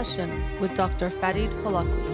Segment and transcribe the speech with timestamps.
[0.00, 1.10] Session with Dr.
[1.10, 2.06] Farid Holakwi.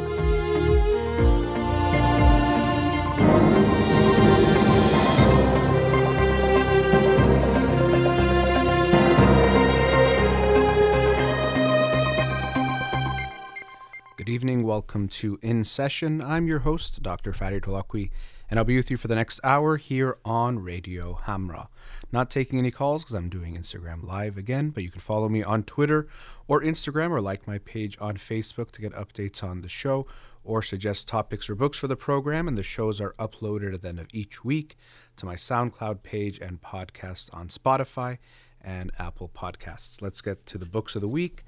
[14.16, 14.64] Good evening.
[14.64, 16.20] Welcome to In Session.
[16.20, 17.32] I'm your host, Dr.
[17.32, 18.10] Farid Holakwi,
[18.50, 21.68] and I'll be with you for the next hour here on Radio Hamra.
[22.12, 25.42] Not taking any calls because I'm doing Instagram Live again, but you can follow me
[25.42, 26.06] on Twitter
[26.46, 30.06] or Instagram or like my page on Facebook to get updates on the show
[30.44, 32.46] or suggest topics or books for the program.
[32.46, 34.76] And the shows are uploaded at the end of each week
[35.16, 38.18] to my SoundCloud page and podcast on Spotify
[38.62, 40.00] and Apple Podcasts.
[40.00, 41.42] Let's get to the books of the week.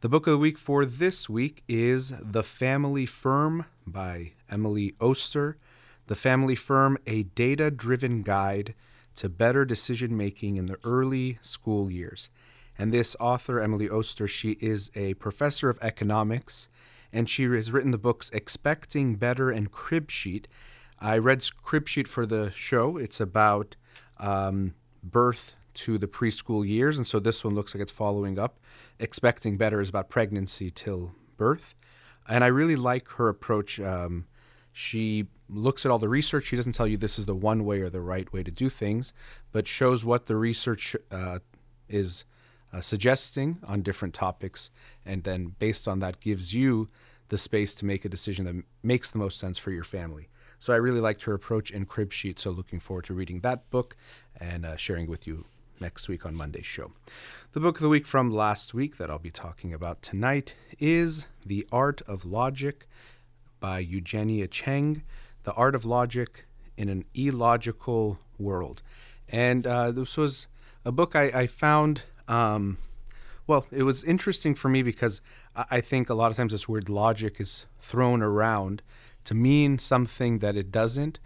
[0.00, 5.58] The book of the week for this week is The Family Firm by Emily Oster.
[6.08, 8.74] The Family Firm, a data driven guide
[9.16, 12.30] to better decision making in the early school years.
[12.78, 16.70] And this author, Emily Oster, she is a professor of economics
[17.12, 20.48] and she has written the books Expecting Better and Crib Sheet.
[20.98, 22.96] I read Crib Sheet for the show.
[22.96, 23.76] It's about
[24.18, 28.58] um, birth to the preschool years, and so this one looks like it's following up.
[28.98, 31.74] Expecting Better is about pregnancy till birth.
[32.28, 33.78] And I really like her approach.
[33.78, 34.26] Um,
[34.72, 36.46] she looks at all the research.
[36.46, 38.68] She doesn't tell you this is the one way or the right way to do
[38.68, 39.12] things,
[39.52, 41.38] but shows what the research uh,
[41.88, 42.24] is
[42.72, 44.70] uh, suggesting on different topics,
[45.06, 46.88] and then based on that, gives you
[47.28, 50.28] the space to make a decision that makes the most sense for your family.
[50.58, 52.38] So I really liked her approach in Crib Sheet.
[52.38, 53.96] So looking forward to reading that book
[54.40, 55.44] and uh, sharing with you
[55.80, 56.90] next week on Monday's show.
[57.52, 61.28] The book of the week from last week that I'll be talking about tonight is
[61.46, 62.86] The Art of Logic
[63.60, 65.02] by Eugenia Cheng.
[65.48, 66.44] The Art of Logic
[66.76, 68.82] in an Illogical World.
[69.30, 70.46] And uh, this was
[70.84, 72.76] a book I, I found, um,
[73.46, 75.22] well, it was interesting for me because
[75.56, 78.82] I, I think a lot of times this word logic is thrown around
[79.24, 81.18] to mean something that it doesn't,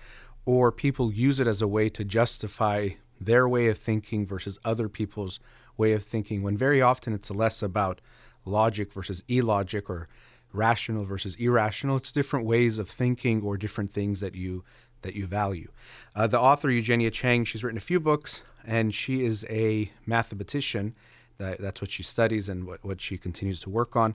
[0.46, 4.88] or people use it as a way to justify their way of thinking versus other
[4.88, 5.40] people's
[5.76, 8.00] way of thinking, when very often it's less about
[8.44, 10.06] logic versus illogic or
[10.52, 11.96] rational versus irrational.
[11.96, 14.64] It's different ways of thinking or different things that you
[15.02, 15.68] that you value.
[16.14, 20.94] Uh, the author Eugenia Cheng, she's written a few books, and she is a mathematician.
[21.38, 24.14] That, that's what she studies and what, what she continues to work on.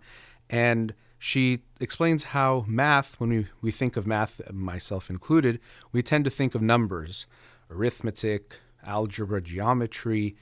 [0.49, 5.59] And she explains how math, when we, we think of math, myself included,
[5.91, 7.25] we tend to think of numbers,
[7.69, 10.37] arithmetic, algebra, geometry,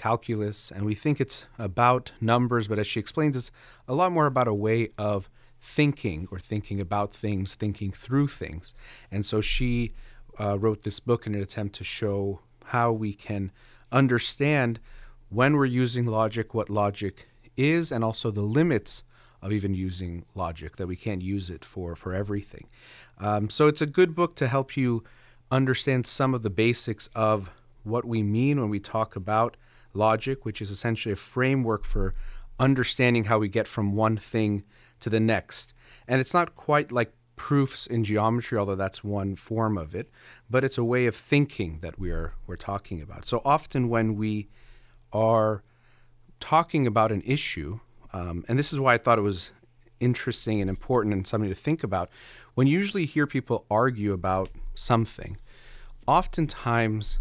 [0.00, 3.50] calculus, and we think it's about numbers, but as she explains, it's
[3.86, 5.28] a lot more about a way of
[5.60, 8.72] thinking or thinking about things, thinking through things.
[9.10, 9.92] And so she
[10.38, 13.52] uh, wrote this book in an attempt to show how we can
[13.92, 14.80] understand
[15.28, 17.28] when we're using logic, what logic
[17.58, 19.04] is, and also the limits
[19.42, 22.66] of even using logic, that we can't use it for, for everything.
[23.18, 25.04] Um, so it's a good book to help you
[25.50, 27.50] understand some of the basics of
[27.84, 29.56] what we mean when we talk about
[29.94, 32.14] logic, which is essentially a framework for
[32.58, 34.64] understanding how we get from one thing
[35.00, 35.74] to the next.
[36.06, 40.10] And it's not quite like proofs in geometry, although that's one form of it,
[40.50, 43.26] but it's a way of thinking that we're we're talking about.
[43.26, 44.48] So often when we
[45.12, 45.62] are
[46.38, 47.80] talking about an issue,
[48.12, 49.52] um, and this is why I thought it was
[50.00, 52.10] interesting and important and something to think about.
[52.54, 55.38] When you usually hear people argue about something,
[56.06, 57.18] oftentimes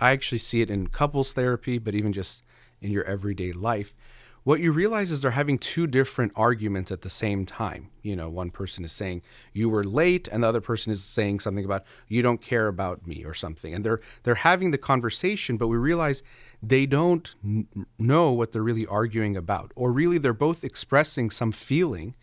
[0.00, 2.42] I actually see it in couples therapy, but even just
[2.80, 3.94] in your everyday life.
[4.42, 7.90] What you realize is they're having two different arguments at the same time.
[8.02, 9.20] You know, one person is saying
[9.52, 13.06] you were late, and the other person is saying something about you don't care about
[13.06, 13.74] me or something.
[13.74, 16.22] And they're they're having the conversation, but we realize
[16.62, 17.68] they don't n-
[17.98, 22.14] know what they're really arguing about, or really they're both expressing some feeling,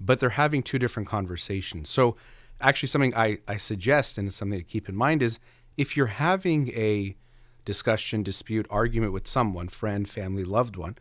[0.00, 1.88] but they're having two different conversations.
[1.88, 2.16] So,
[2.60, 5.38] actually, something I, I suggest and something to keep in mind is
[5.76, 7.16] if you're having a
[7.64, 10.96] discussion, dispute, argument with someone, friend, family, loved one,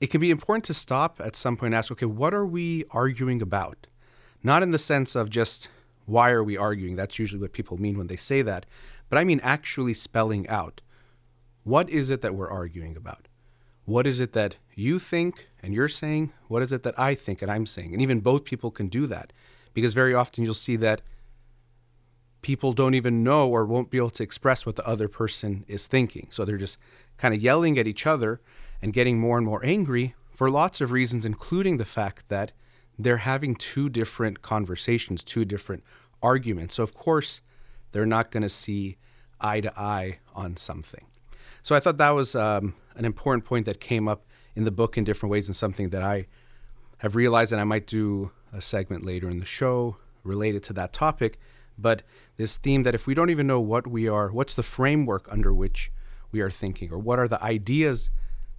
[0.00, 2.84] it can be important to stop at some point and ask, okay, what are we
[2.90, 3.86] arguing about?
[4.42, 5.68] Not in the sense of just
[6.06, 6.96] why are we arguing?
[6.96, 8.66] That's usually what people mean when they say that.
[9.08, 10.80] But I mean actually spelling out
[11.64, 13.28] what is it that we're arguing about?
[13.84, 16.32] What is it that you think and you're saying?
[16.48, 17.92] What is it that I think and I'm saying?
[17.92, 19.32] And even both people can do that
[19.74, 21.02] because very often you'll see that
[22.42, 25.86] people don't even know or won't be able to express what the other person is
[25.86, 26.28] thinking.
[26.30, 26.76] So they're just
[27.16, 28.40] kind of yelling at each other
[28.82, 32.52] and getting more and more angry for lots of reasons, including the fact that
[32.98, 35.84] they're having two different conversations, two different
[36.22, 36.74] arguments.
[36.74, 37.40] So, of course,
[37.92, 38.96] they're not going to see
[39.40, 41.06] eye to eye on something.
[41.62, 44.24] So, I thought that was um, an important point that came up
[44.54, 46.26] in the book in different ways and something that I
[46.98, 50.92] have realized, and I might do a segment later in the show related to that
[50.92, 51.38] topic,
[51.82, 52.02] but
[52.36, 55.52] this theme that if we don't even know what we are, what's the framework under
[55.52, 55.92] which
[56.30, 58.10] we are thinking, or what are the ideas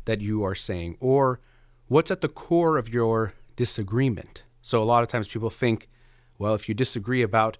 [0.05, 1.39] that you are saying, or
[1.87, 4.43] what's at the core of your disagreement.
[4.61, 5.89] So a lot of times people think,
[6.37, 7.57] well, if you disagree about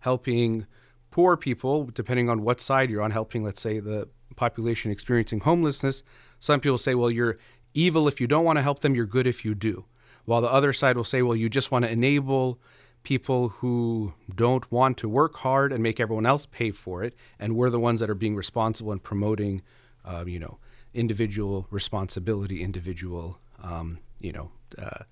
[0.00, 0.66] helping
[1.10, 6.02] poor people, depending on what side you're on, helping, let's say, the population experiencing homelessness,
[6.38, 7.38] some people say, well, you're
[7.74, 9.84] evil if you don't want to help them, you're good if you do.
[10.24, 12.60] While the other side will say, well, you just want to enable
[13.02, 17.56] people who don't want to work hard and make everyone else pay for it, and
[17.56, 19.62] we're the ones that are being responsible and promoting,
[20.04, 20.58] uh, you know,
[20.92, 25.04] individual responsibility, individual, um, you know, uh,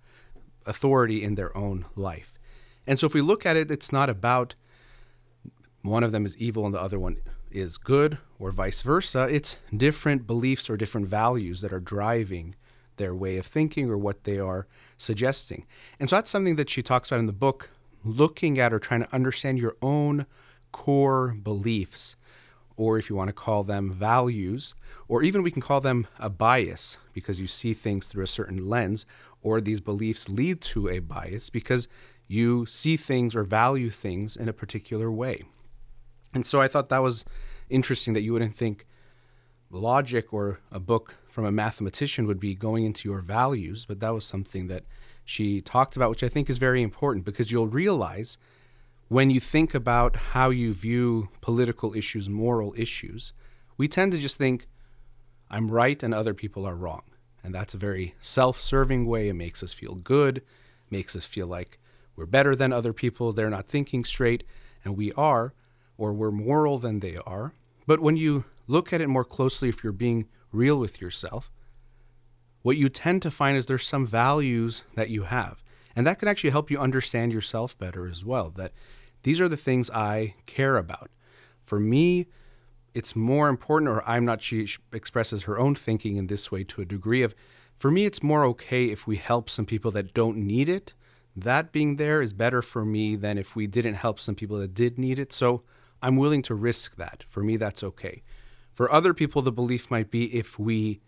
[0.67, 2.35] authority in their own life.
[2.87, 4.55] And so if we look at it, it's not about
[5.83, 7.19] one of them is evil and the other one
[7.51, 9.29] is good or vice versa.
[9.31, 12.55] It's different beliefs or different values that are driving
[12.97, 15.65] their way of thinking or what they are suggesting.
[15.99, 17.71] And so that's something that she talks about in the book,
[18.05, 20.27] looking at or trying to understand your own
[20.73, 22.17] core beliefs,
[22.77, 24.75] or if you want to call them values,
[25.09, 28.69] or even we can call them a bias because you see things through a certain
[28.69, 29.05] lens,
[29.43, 31.89] or these beliefs lead to a bias because
[32.27, 35.43] you see things or value things in a particular way.
[36.35, 37.25] And so I thought that was
[37.71, 38.85] interesting that you wouldn't think
[39.71, 44.11] logic or a book from a mathematician would be going into your values, but that
[44.11, 44.85] was something that
[45.29, 48.39] she talked about, which I think is very important because you'll realize
[49.09, 53.35] when you think about how you view political issues, moral issues,
[53.77, 54.67] we tend to just think,
[55.51, 57.03] I'm right and other people are wrong.
[57.45, 59.29] And that's a very self serving way.
[59.29, 60.41] It makes us feel good,
[60.91, 61.79] makes us feel like
[62.17, 63.35] we're better than other people.
[63.35, 64.45] They're not thinking straight,
[64.83, 65.53] and we are,
[65.99, 67.53] or we're moral than they are.
[67.87, 71.51] But when you look at it more closely, if you're being real with yourself,
[72.69, 75.65] what you tend to find is there's some values that you have.
[75.97, 78.51] And that can actually help you understand yourself better as well.
[78.51, 78.73] That
[79.23, 81.11] these are the things I care about.
[81.65, 82.27] For me,
[82.93, 86.83] it's more important, or I'm not, she expresses her own thinking in this way to
[86.83, 87.35] a degree of,
[87.79, 90.93] for me, it's more okay if we help some people that don't need it.
[91.35, 94.75] That being there is better for me than if we didn't help some people that
[94.75, 95.33] did need it.
[95.33, 95.63] So
[96.03, 97.25] I'm willing to risk that.
[97.31, 98.21] For me, that's okay.
[98.75, 101.01] For other people, the belief might be if we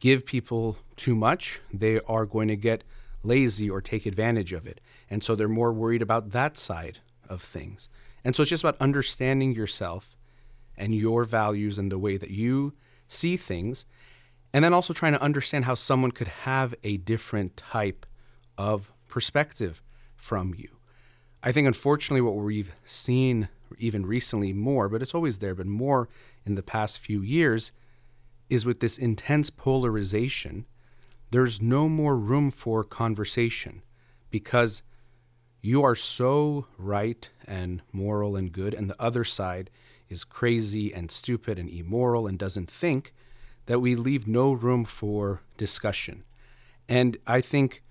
[0.00, 2.84] give people too much, they are going to get
[3.22, 4.80] lazy or take advantage of it.
[5.10, 6.98] And so they're more worried about that side
[7.28, 7.88] of things.
[8.24, 10.16] And so it's just about understanding yourself
[10.76, 12.72] and your values and the way that you
[13.06, 13.84] see things.
[14.52, 18.06] And then also trying to understand how someone could have a different type
[18.56, 19.82] of perspective
[20.16, 20.68] from you.
[21.42, 23.48] I think, unfortunately, what we've seen
[23.78, 26.08] even recently more, but it's always there, but more
[26.44, 27.72] in the past few years,
[28.48, 30.66] is with this intense polarization,
[31.30, 33.82] there's no more room for conversation
[34.30, 34.82] because
[35.60, 39.70] you are so right and moral and good, and the other side
[40.08, 43.12] is crazy and stupid and immoral and doesn't think,
[43.66, 46.24] that we leave no room for discussion.
[46.88, 47.82] And I think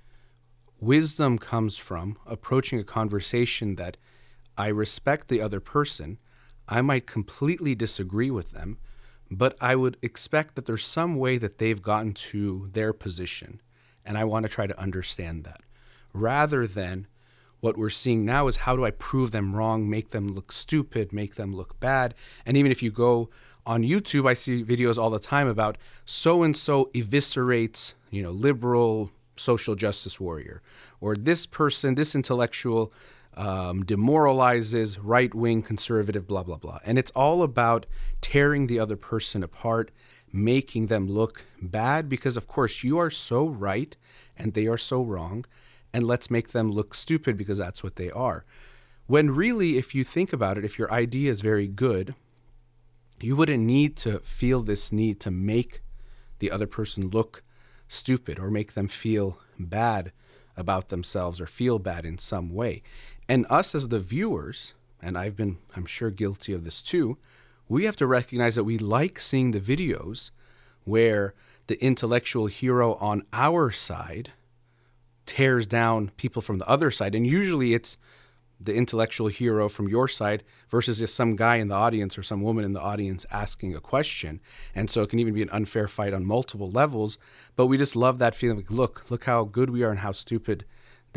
[0.80, 3.98] wisdom comes from approaching a conversation that
[4.57, 6.18] I respect the other person.
[6.68, 8.80] I might completely disagree with them,
[9.30, 13.62] but I would expect that there's some way that they've gotten to their position.
[14.06, 15.62] And I want to try to understand that
[16.14, 17.07] rather than
[17.60, 21.12] what we're seeing now is how do I prove them wrong, make them look stupid,
[21.12, 22.14] make them look bad.
[22.46, 23.30] And even if you go
[23.66, 28.31] on YouTube, I see videos all the time about so and so eviscerates, you know,
[28.31, 30.62] liberal social justice warrior,
[31.02, 32.92] or this person, this intellectual
[33.37, 36.79] um, demoralizes right wing conservative, blah, blah, blah.
[36.83, 37.85] And it's all about
[38.19, 39.91] tearing the other person apart,
[40.33, 43.95] making them look bad, because of course you are so right
[44.35, 45.45] and they are so wrong
[45.94, 48.44] and let's make them look stupid because that's what they are.
[49.06, 52.13] When really, if you think about it, if your idea is very good,
[53.21, 55.81] you wouldn't need to feel this need to make
[56.39, 57.44] the other person look
[57.87, 60.11] stupid or make them feel bad
[60.57, 62.81] about themselves or feel bad in some way.
[63.30, 67.18] And us as the viewers, and I've been, I'm sure, guilty of this too,
[67.68, 70.31] we have to recognize that we like seeing the videos
[70.86, 71.34] where
[71.68, 74.31] the intellectual hero on our side
[75.26, 77.14] tears down people from the other side.
[77.14, 77.98] And usually it's
[78.60, 82.42] the intellectual hero from your side versus just some guy in the audience or some
[82.42, 84.40] woman in the audience asking a question.
[84.74, 87.18] And so it can even be an unfair fight on multiple levels.
[87.56, 90.14] But we just love that feeling like, look, look how good we are and how
[90.14, 90.66] stupid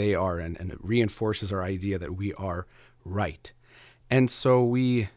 [0.01, 0.39] they are.
[0.39, 2.67] And, and it reinforces our idea that we are
[3.05, 3.53] right.
[4.09, 5.09] And so we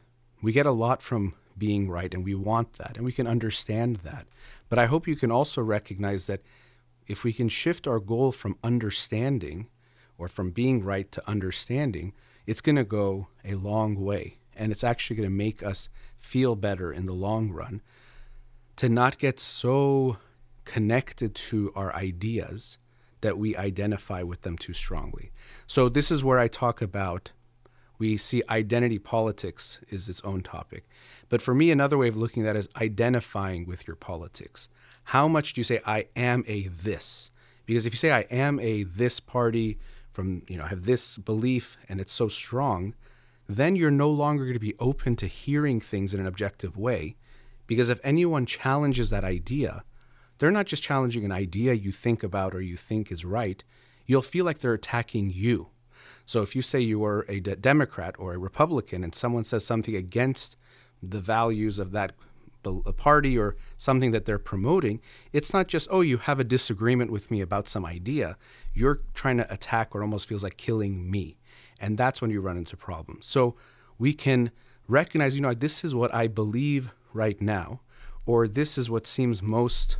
[0.41, 3.97] we get a lot from being right and we want that and we can understand
[3.97, 4.27] that.
[4.67, 6.41] But I hope you can also recognize that
[7.07, 9.67] if we can shift our goal from understanding
[10.17, 12.13] or from being right to understanding,
[12.45, 14.35] it's going to go a long way.
[14.55, 17.81] And it's actually going to make us feel better in the long run
[18.75, 20.17] to not get so
[20.65, 22.77] connected to our ideas
[23.23, 25.31] that we identify with them too strongly.
[25.65, 27.31] So, this is where I talk about
[28.03, 30.85] we see identity politics is its own topic.
[31.29, 34.67] But for me, another way of looking at that is identifying with your politics.
[35.05, 37.31] How much do you say, I am a this?
[37.65, 39.79] Because if you say, I am a this party,
[40.11, 42.93] from, you know, I have this belief and it's so strong,
[43.47, 47.15] then you're no longer going to be open to hearing things in an objective way.
[47.67, 49.83] Because if anyone challenges that idea,
[50.37, 53.63] they're not just challenging an idea you think about or you think is right,
[54.05, 55.67] you'll feel like they're attacking you.
[56.25, 59.65] So if you say you are a de- Democrat or a Republican and someone says
[59.65, 60.55] something against
[61.01, 62.13] the values of that
[62.95, 65.01] party or something that they're promoting,
[65.33, 68.37] it's not just, oh, you have a disagreement with me about some idea.
[68.73, 71.37] You're trying to attack or almost feels like killing me.
[71.79, 73.25] And that's when you run into problems.
[73.25, 73.55] So
[73.99, 74.51] we can
[74.87, 77.81] recognize, you know, this is what I believe right now,
[78.25, 79.97] or this is what seems most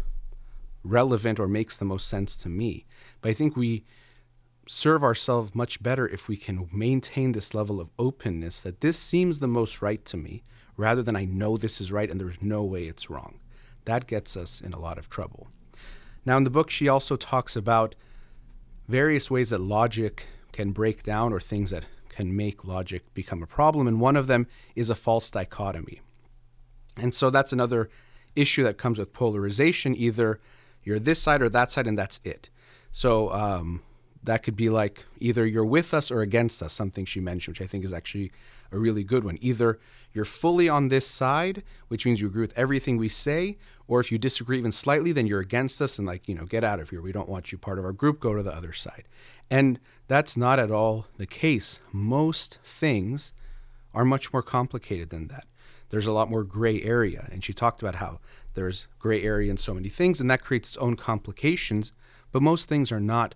[0.84, 2.86] relevant or makes the most sense to me.
[3.22, 3.84] But I think we
[4.68, 9.40] serve ourselves much better if we can maintain this level of openness that this seems
[9.40, 10.44] the most right to me
[10.78, 13.40] rather than I know this is right and there's no way it's wrong.
[13.86, 15.48] That gets us in a lot of trouble.
[16.26, 17.96] Now, in the book, she also talks about
[18.88, 23.48] various ways that logic can break down or things that can make logic become a
[23.48, 23.88] problem.
[23.88, 26.02] And one of them is a false dichotomy.
[26.96, 27.90] And so that's another
[28.36, 29.96] issue that comes with polarization.
[29.98, 30.40] Either
[30.84, 32.50] you're this side or that side, and that's it.
[32.92, 33.82] So, um,
[34.24, 37.62] that could be like either you're with us or against us, something she mentioned, which
[37.62, 38.32] I think is actually
[38.72, 39.38] a really good one.
[39.42, 39.80] Either
[40.14, 44.12] you're fully on this side, which means you agree with everything we say, or if
[44.12, 46.90] you disagree even slightly, then you're against us and like, you know, get out of
[46.90, 47.02] here.
[47.02, 49.04] We don't want you part of our group, go to the other side.
[49.50, 51.80] And that's not at all the case.
[51.92, 53.34] Most things
[53.94, 55.46] are much more complicated than that.
[55.90, 57.28] There's a lot more gray area.
[57.32, 58.20] And she talked about how
[58.54, 61.92] there's gray area in so many things, and that creates its own complications.
[62.32, 63.36] But most things are not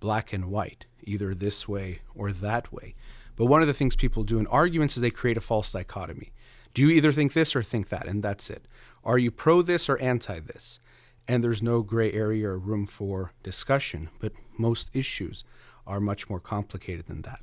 [0.00, 2.94] black and white, either this way or that way.
[3.36, 6.32] But one of the things people do in arguments is they create a false dichotomy.
[6.74, 8.06] Do you either think this or think that?
[8.06, 8.66] And that's it.
[9.04, 10.80] Are you pro this or anti this?
[11.26, 15.44] And there's no gray area or room for discussion, but most issues
[15.86, 17.40] are much more complicated than that.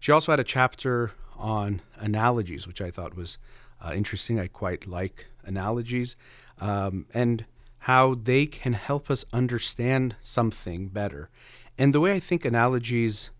[0.00, 3.38] She also had a chapter on analogies, which I thought was
[3.80, 4.38] uh, interesting.
[4.38, 6.16] I quite like analogies
[6.60, 7.44] um, and
[7.80, 11.30] how they can help us understand something better.
[11.78, 13.30] And the way I think analogies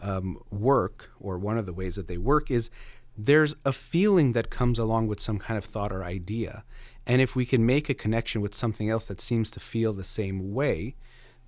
[0.00, 2.70] um, work, or one of the ways that they work, is
[3.16, 6.64] there's a feeling that comes along with some kind of thought or idea.
[7.06, 10.04] And if we can make a connection with something else that seems to feel the
[10.04, 10.94] same way,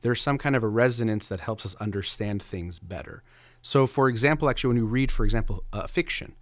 [0.00, 3.22] there's some kind of a resonance that helps us understand things better.
[3.60, 6.36] So, for example, actually, when you read, for example, uh, fiction,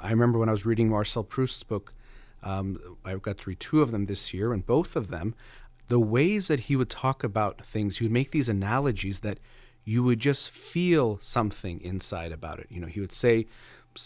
[0.00, 1.94] I remember when I was reading Marcel Proust's book,
[2.42, 5.34] um, I got to read two of them this year, and both of them
[5.88, 9.38] the ways that he would talk about things, he would make these analogies that
[9.84, 12.66] you would just feel something inside about it.
[12.70, 13.46] You know, he would say,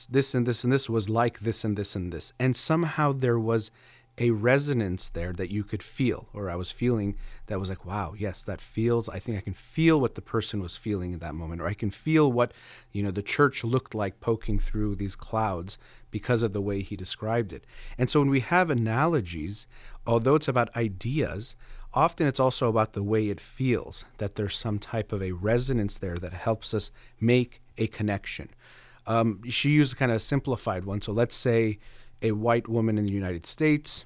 [0.09, 2.33] this and this and this was like this and this and this.
[2.39, 3.71] And somehow there was
[4.19, 7.17] a resonance there that you could feel, or I was feeling
[7.47, 10.61] that was like, wow, yes, that feels, I think I can feel what the person
[10.61, 12.53] was feeling in that moment, or I can feel what,
[12.93, 15.79] you know, the church looked like poking through these clouds
[16.11, 17.65] because of the way he described it.
[17.97, 19.67] And so when we have analogies,
[20.07, 21.57] although it's about ideas,
[21.95, 25.97] often it's also about the way it feels, that there's some type of a resonance
[25.97, 28.51] there that helps us make a connection.
[29.07, 31.01] Um, she used kind of a simplified one.
[31.01, 31.79] So let's say
[32.23, 34.05] a white woman in the United States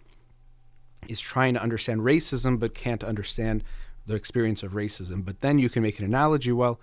[1.08, 3.62] is trying to understand racism but can't understand
[4.06, 5.25] the experience of racism.
[5.25, 6.80] But then you can make an analogy well,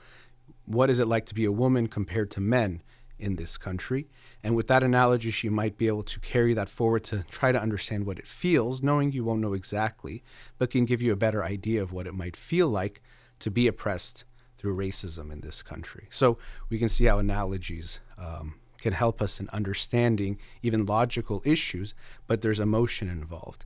[0.65, 2.81] what is it like to be a woman compared to men
[3.19, 4.07] in this country?
[4.43, 7.61] And with that analogy, she might be able to carry that forward to try to
[7.61, 10.23] understand what it feels, knowing you won't know exactly,
[10.57, 13.01] but can give you a better idea of what it might feel like
[13.39, 14.25] to be oppressed
[14.57, 16.07] through racism in this country.
[16.09, 16.37] So
[16.69, 21.93] we can see how analogies um, can help us in understanding even logical issues,
[22.27, 23.63] but there's emotion involved.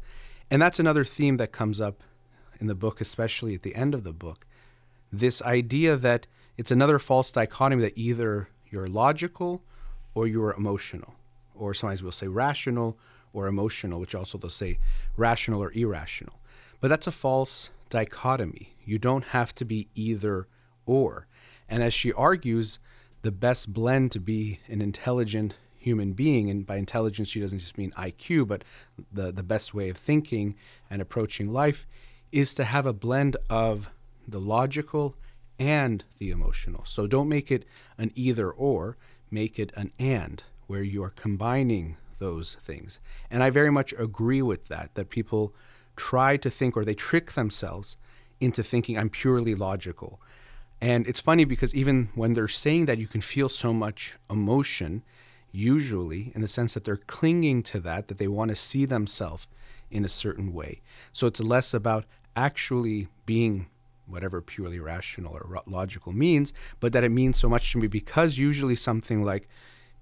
[0.52, 2.04] And that's another theme that comes up
[2.62, 4.46] in the book, especially at the end of the book.
[5.12, 9.64] This idea that it's another false dichotomy that either you're logical
[10.14, 11.16] or you are emotional.
[11.56, 12.96] Or sometimes we'll say rational
[13.34, 14.78] or emotional, which also they'll say
[15.16, 16.36] rational or irrational.
[16.80, 18.76] But that's a false dichotomy.
[18.86, 20.48] You don't have to be either
[20.86, 21.26] or.
[21.68, 22.78] And as she argues,
[23.28, 27.78] the best blend to be an intelligent human being, and by intelligence, she doesn't just
[27.78, 28.64] mean IQ, but
[29.12, 30.56] the, the best way of thinking
[30.90, 31.86] and approaching life,
[32.32, 33.92] is to have a blend of
[34.26, 35.14] the logical
[35.60, 36.86] and the emotional.
[36.86, 37.66] So don't make it
[37.98, 38.96] an either or,
[39.30, 42.98] make it an and, where you are combining those things.
[43.30, 45.54] And I very much agree with that, that people
[45.98, 47.98] try to think or they trick themselves
[48.40, 50.22] into thinking I'm purely logical.
[50.80, 55.04] And it's funny because even when they're saying that, you can feel so much emotion,
[55.52, 59.48] usually in the sense that they're clinging to that, that they want to see themselves
[59.90, 60.82] in a certain way.
[61.12, 62.06] So it's less about
[62.36, 63.68] actually being
[64.06, 68.38] whatever purely rational or logical means, but that it means so much to me because
[68.38, 69.50] usually something like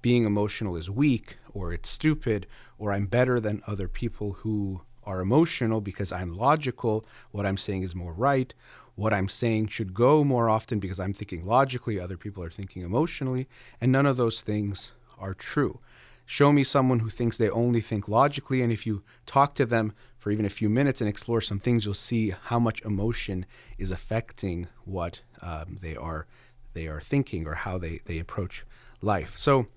[0.01, 2.45] being emotional is weak or it's stupid
[2.77, 7.83] or I'm better than other people who are emotional because I'm logical, what I'm saying
[7.83, 8.53] is more right,
[8.95, 12.81] what I'm saying should go more often because I'm thinking logically, other people are thinking
[12.81, 13.47] emotionally,
[13.79, 15.79] and none of those things are true.
[16.25, 19.93] Show me someone who thinks they only think logically, and if you talk to them
[20.17, 23.45] for even a few minutes and explore some things, you'll see how much emotion
[23.77, 26.25] is affecting what um, they are
[26.73, 28.65] they are thinking or how they, they approach
[29.01, 29.33] life.
[29.37, 29.67] So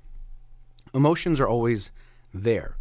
[0.93, 1.93] emotions are always
[2.35, 2.77] there.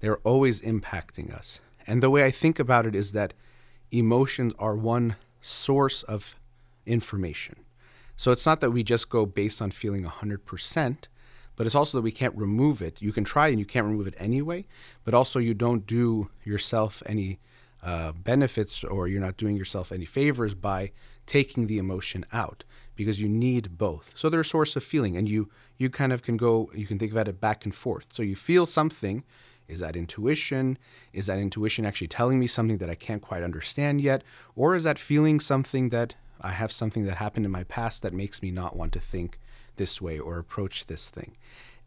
[0.00, 1.60] They're always impacting us.
[1.86, 3.34] And the way I think about it is that
[3.90, 6.38] emotions are one source of
[6.86, 7.56] information.
[8.16, 10.96] So it's not that we just go based on feeling 100%,
[11.56, 13.00] but it's also that we can't remove it.
[13.00, 14.64] You can try and you can't remove it anyway,
[15.04, 17.38] but also you don't do yourself any
[17.82, 20.92] uh, benefits or you're not doing yourself any favors by
[21.26, 22.64] taking the emotion out
[22.96, 24.12] because you need both.
[24.14, 26.98] So they're a source of feeling, and you you kind of can go you can
[26.98, 28.06] think about it back and forth.
[28.12, 29.24] So you feel something.
[29.70, 30.78] Is that intuition?
[31.12, 34.22] Is that intuition actually telling me something that I can't quite understand yet?
[34.56, 38.14] Or is that feeling something that I have something that happened in my past that
[38.14, 39.38] makes me not want to think
[39.76, 41.36] this way or approach this thing.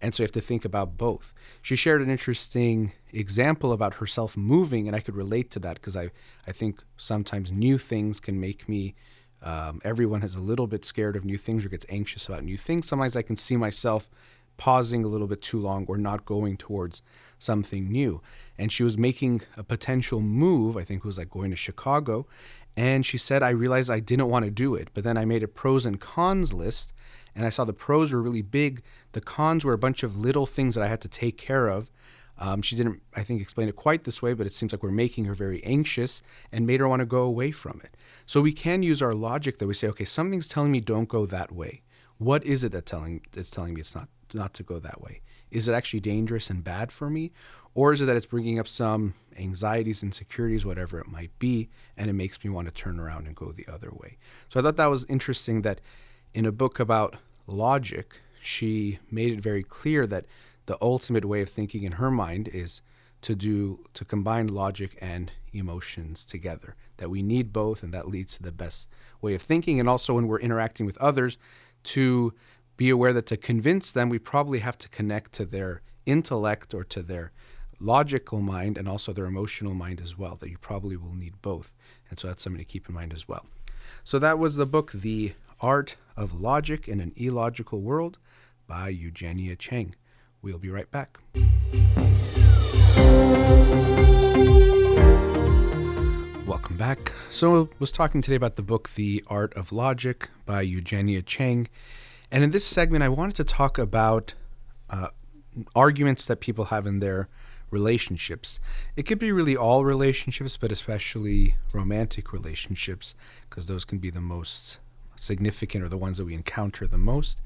[0.02, 1.34] And so you have to think about both.
[1.62, 5.96] She shared an interesting example about herself moving, and I could relate to that because
[5.96, 6.10] I,
[6.46, 8.96] I think sometimes new things can make me.
[9.42, 12.58] Um, everyone is a little bit scared of new things or gets anxious about new
[12.58, 12.88] things.
[12.88, 14.10] Sometimes I can see myself
[14.58, 17.02] pausing a little bit too long or not going towards
[17.44, 18.22] something new.
[18.58, 22.28] And she was making a potential move, I think it was like going to Chicago.
[22.76, 24.90] And she said, I realized I didn't want to do it.
[24.94, 26.94] But then I made a pros and cons list
[27.36, 28.84] and I saw the pros were really big.
[29.14, 31.90] The cons were a bunch of little things that I had to take care of.
[32.38, 34.92] Um, she didn't, I think, explain it quite this way, but it seems like we're
[34.92, 37.96] making her very anxious and made her want to go away from it.
[38.26, 41.26] So we can use our logic that we say, okay, something's telling me don't go
[41.28, 41.82] that way.
[42.18, 45.22] What is it that telling it's telling me it's not not to go that way?
[45.54, 47.32] Is it actually dangerous and bad for me,
[47.74, 52.10] or is it that it's bringing up some anxieties, insecurities, whatever it might be, and
[52.10, 54.18] it makes me want to turn around and go the other way?
[54.50, 55.82] So I thought that was interesting that
[56.34, 57.16] in a book about
[57.48, 60.26] logic, she made it very clear that
[60.66, 62.82] the ultimate way of thinking in her mind is
[63.22, 68.36] to do to combine logic and emotions together that we need both and that leads
[68.36, 68.88] to the best
[69.22, 71.38] way of thinking and also when we're interacting with others
[71.84, 72.34] to
[72.78, 76.84] be aware that to convince them we probably have to connect to their intellect or
[76.84, 77.32] to their
[77.80, 81.74] logical mind and also their emotional mind as well that you probably will need both
[82.10, 83.46] and so that's something to keep in mind as well
[84.04, 85.34] so that was the book the
[85.64, 88.18] Art of Logic in an Illogical World
[88.68, 89.96] by Eugenia Cheng.
[90.42, 91.20] We'll be right back.
[96.46, 97.14] Welcome back.
[97.30, 101.70] So, I was talking today about the book The Art of Logic by Eugenia Cheng.
[102.34, 104.34] And in this segment, I wanted to talk about
[104.90, 105.10] uh,
[105.76, 107.30] arguments that people have in their
[107.70, 108.60] relationships.
[108.96, 113.14] It could be really all relationships, but especially romantic relationships,
[113.48, 114.80] because those can be the most
[115.16, 117.40] significant or the ones that we encounter the most.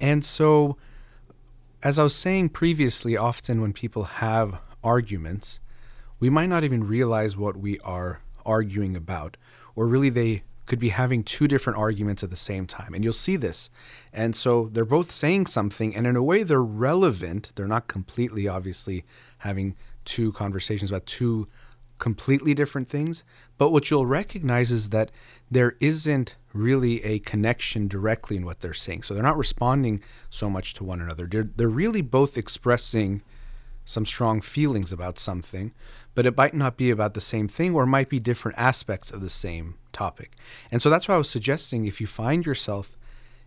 [0.00, 0.78] And so,
[1.82, 5.60] as I was saying previously, often when people have arguments,
[6.20, 9.36] we might not even realize what we are arguing about,
[9.76, 10.42] or really they
[10.72, 12.94] could be having two different arguments at the same time.
[12.94, 13.68] And you'll see this.
[14.10, 17.52] And so they're both saying something, and in a way, they're relevant.
[17.54, 19.04] They're not completely, obviously,
[19.36, 21.46] having two conversations about two
[21.98, 23.22] completely different things.
[23.58, 25.10] But what you'll recognize is that
[25.50, 29.02] there isn't really a connection directly in what they're saying.
[29.02, 31.26] So they're not responding so much to one another.
[31.26, 33.20] They're, they're really both expressing
[33.84, 35.74] some strong feelings about something,
[36.14, 39.20] but it might not be about the same thing or might be different aspects of
[39.20, 40.32] the same topic.
[40.70, 42.96] And so that's why I was suggesting if you find yourself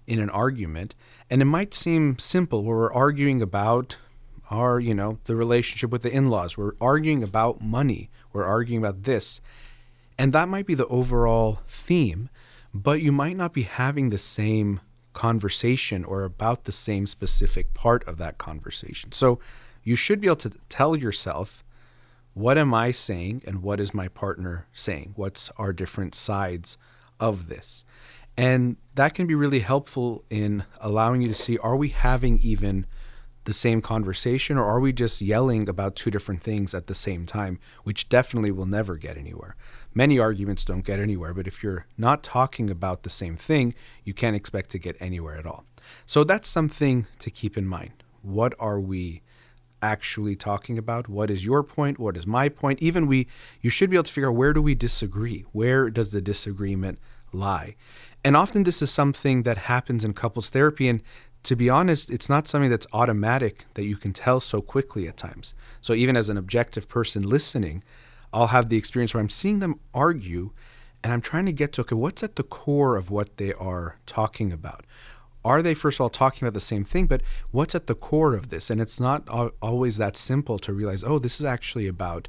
[0.08, 0.96] in an argument,
[1.30, 3.98] and it might seem simple where we're arguing about
[4.52, 8.82] our, you know, the relationship with the in laws, we're arguing about money, we're arguing
[8.82, 9.42] about this.
[10.18, 12.30] And that might be the overall theme,
[12.74, 14.80] but you might not be having the same
[15.14, 19.12] conversation or about the same specific part of that conversation.
[19.12, 19.40] So
[19.84, 21.64] you should be able to tell yourself,
[22.36, 25.14] what am I saying and what is my partner saying?
[25.16, 26.78] What's our different sides
[27.20, 27.84] of this.
[28.38, 32.86] And that can be really helpful in allowing you to see are we having even
[33.46, 37.26] the same conversation or are we just yelling about two different things at the same
[37.26, 39.56] time, which definitely will never get anywhere.
[39.94, 44.14] Many arguments don't get anywhere, but if you're not talking about the same thing, you
[44.14, 45.64] can't expect to get anywhere at all.
[46.06, 48.04] So that's something to keep in mind.
[48.24, 49.22] What are we
[49.86, 51.08] actually talking about?
[51.08, 52.00] What is your point?
[52.00, 52.82] What is my point?
[52.82, 53.28] Even we
[53.62, 55.46] you should be able to figure out where do we disagree?
[55.52, 56.98] Where does the disagreement
[57.32, 57.76] lie?
[58.24, 61.04] And often this is something that happens in couples therapy and
[61.44, 65.16] to be honest, it's not something that's automatic that you can tell so quickly at
[65.16, 65.54] times.
[65.80, 67.84] So even as an objective person listening,
[68.34, 70.50] I'll have the experience where I'm seeing them argue
[71.04, 73.98] and I'm trying to get to okay, what's at the core of what they are
[74.08, 74.86] talking about?
[75.46, 78.34] Are they first of all talking about the same thing, but what's at the core
[78.34, 78.72] of this?
[78.72, 79.30] And it's not
[79.62, 82.28] always that simple to realize, oh, this is actually about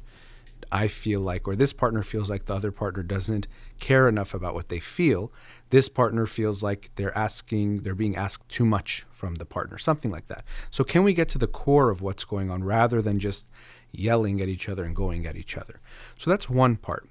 [0.71, 3.47] I feel like, or this partner feels like the other partner doesn't
[3.79, 5.31] care enough about what they feel.
[5.69, 10.11] This partner feels like they're asking, they're being asked too much from the partner, something
[10.11, 10.43] like that.
[10.69, 13.45] So, can we get to the core of what's going on rather than just
[13.91, 15.79] yelling at each other and going at each other?
[16.17, 17.07] So, that's one part.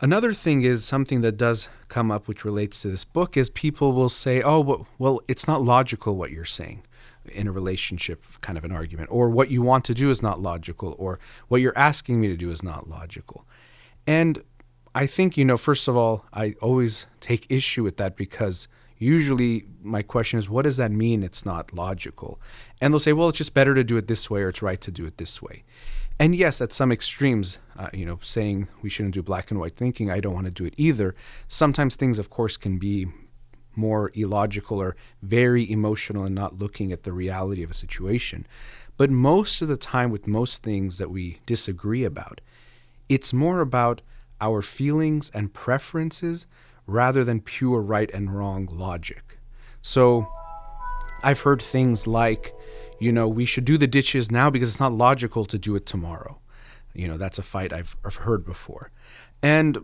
[0.00, 3.92] Another thing is something that does come up, which relates to this book, is people
[3.92, 6.82] will say, oh, well, it's not logical what you're saying
[7.32, 10.40] in a relationship kind of an argument, or what you want to do is not
[10.40, 13.46] logical, or what you're asking me to do is not logical.
[14.06, 14.42] And
[14.94, 19.64] I think, you know, first of all, I always take issue with that because usually
[19.82, 22.40] my question is, what does that mean it's not logical?
[22.80, 24.80] And they'll say, well, it's just better to do it this way or it's right
[24.82, 25.64] to do it this way.
[26.18, 29.76] And yes, at some extremes, uh, you know, saying we shouldn't do black and white
[29.76, 31.14] thinking, I don't want to do it either.
[31.46, 33.06] Sometimes things, of course, can be
[33.74, 38.46] more illogical or very emotional and not looking at the reality of a situation.
[38.96, 42.40] But most of the time, with most things that we disagree about,
[43.10, 44.00] it's more about
[44.40, 46.46] our feelings and preferences
[46.86, 49.38] rather than pure right and wrong logic.
[49.82, 50.26] So
[51.22, 52.54] I've heard things like,
[52.98, 55.86] you know, we should do the dishes now because it's not logical to do it
[55.86, 56.38] tomorrow.
[56.94, 58.90] You know, that's a fight I've, I've heard before.
[59.42, 59.78] And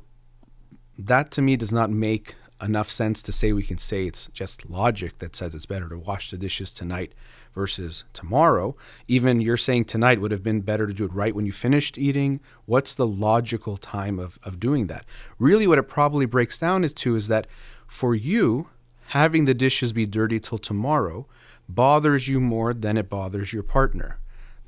[0.98, 4.70] that to me does not make enough sense to say we can say it's just
[4.70, 7.12] logic that says it's better to wash the dishes tonight
[7.54, 8.76] versus tomorrow.
[9.08, 11.98] Even you're saying tonight would have been better to do it right when you finished
[11.98, 12.40] eating.
[12.64, 15.04] What's the logical time of, of doing that?
[15.38, 17.46] Really, what it probably breaks down to is that
[17.86, 18.68] for you,
[19.08, 21.26] having the dishes be dirty till tomorrow
[21.74, 24.18] bothers you more than it bothers your partner.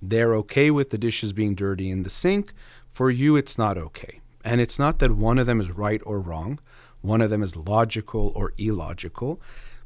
[0.01, 2.53] They're okay with the dishes being dirty in the sink.
[2.90, 4.21] For you, it's not okay.
[4.45, 6.61] And it's not that one of them is right or wrong.
[7.01, 9.40] One of them is logical or illogical,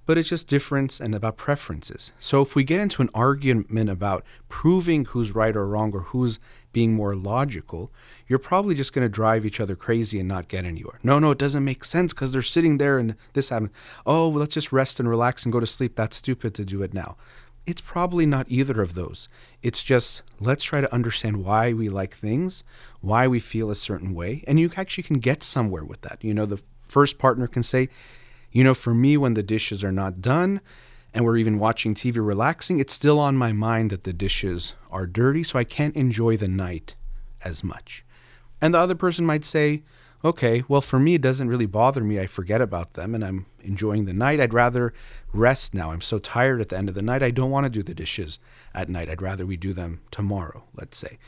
[0.07, 2.13] but it's just difference and about preferences.
[2.19, 6.39] So if we get into an argument about proving who's right or wrong or who's
[6.73, 7.91] being more logical,
[8.29, 10.99] you're probably just going to drive each other crazy and not get anywhere.
[11.03, 13.71] No, no, it doesn't make sense because they're sitting there and this happened.
[14.07, 15.97] Oh, well, let's just rest and relax and go to sleep.
[15.97, 17.17] That's stupid to do it now.
[17.67, 19.29] It's probably not either of those.
[19.63, 22.65] It's just let's try to understand why we like things,
[23.01, 26.23] why we feel a certain way, and you actually can get somewhere with that.
[26.23, 27.89] You know, the first partner can say,
[28.53, 30.63] you know, for me, when the dishes are not done
[31.13, 35.07] and we're even watching TV relaxing, it's still on my mind that the dishes are
[35.07, 36.95] dirty, so I can't enjoy the night
[37.45, 38.05] as much.
[38.61, 39.83] And the other person might say,
[40.25, 42.19] okay, well, for me, it doesn't really bother me.
[42.19, 44.41] I forget about them and I'm enjoying the night.
[44.41, 44.93] I'd rather
[45.33, 45.93] rest now.
[45.93, 47.23] I'm so tired at the end of the night.
[47.23, 48.41] I don't want to do the dishes
[48.75, 49.09] at night.
[49.09, 51.19] I'd rather we do them tomorrow, let's say.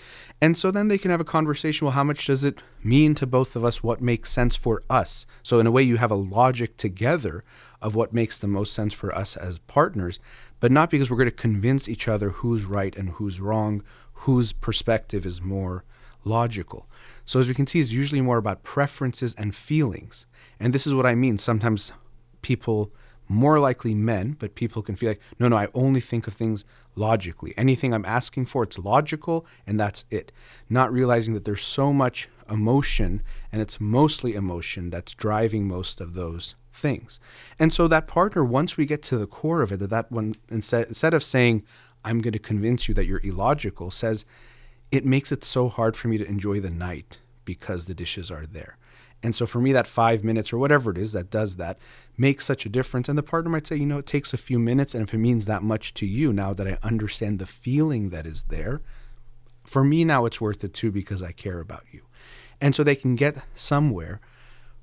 [0.41, 1.85] And so then they can have a conversation.
[1.85, 3.83] Well, how much does it mean to both of us?
[3.83, 5.25] What makes sense for us?
[5.43, 7.45] So, in a way, you have a logic together
[7.81, 10.19] of what makes the most sense for us as partners,
[10.59, 14.53] but not because we're going to convince each other who's right and who's wrong, whose
[14.53, 15.85] perspective is more
[16.25, 16.87] logical.
[17.25, 20.27] So, as we can see, it's usually more about preferences and feelings.
[20.59, 21.39] And this is what I mean.
[21.39, 21.93] Sometimes
[22.43, 22.93] people,
[23.29, 26.65] more likely men, but people can feel like, no, no, I only think of things
[26.97, 27.55] logically.
[27.57, 30.33] Anything I'm asking for, it's logical, and that's it.
[30.69, 36.15] Not realizing that there's so much emotion, and it's mostly emotion that's driving most of
[36.15, 37.21] those things.
[37.59, 40.35] And so that partner, once we get to the core of it, that that one
[40.49, 41.63] instead instead of saying,
[42.05, 44.25] I'm going to convince you that you're illogical, says,
[44.91, 48.47] it makes it so hard for me to enjoy the night because the dishes are
[48.47, 48.77] there.
[49.23, 51.79] And so for me, that five minutes or whatever it is that does that
[52.17, 53.09] makes such a difference.
[53.09, 54.95] And the partner might say, you know, it takes a few minutes.
[54.95, 58.27] And if it means that much to you now that I understand the feeling that
[58.27, 58.81] is there,
[59.65, 62.03] for me now it's worth it too because I care about you.
[62.61, 64.21] And so they can get somewhere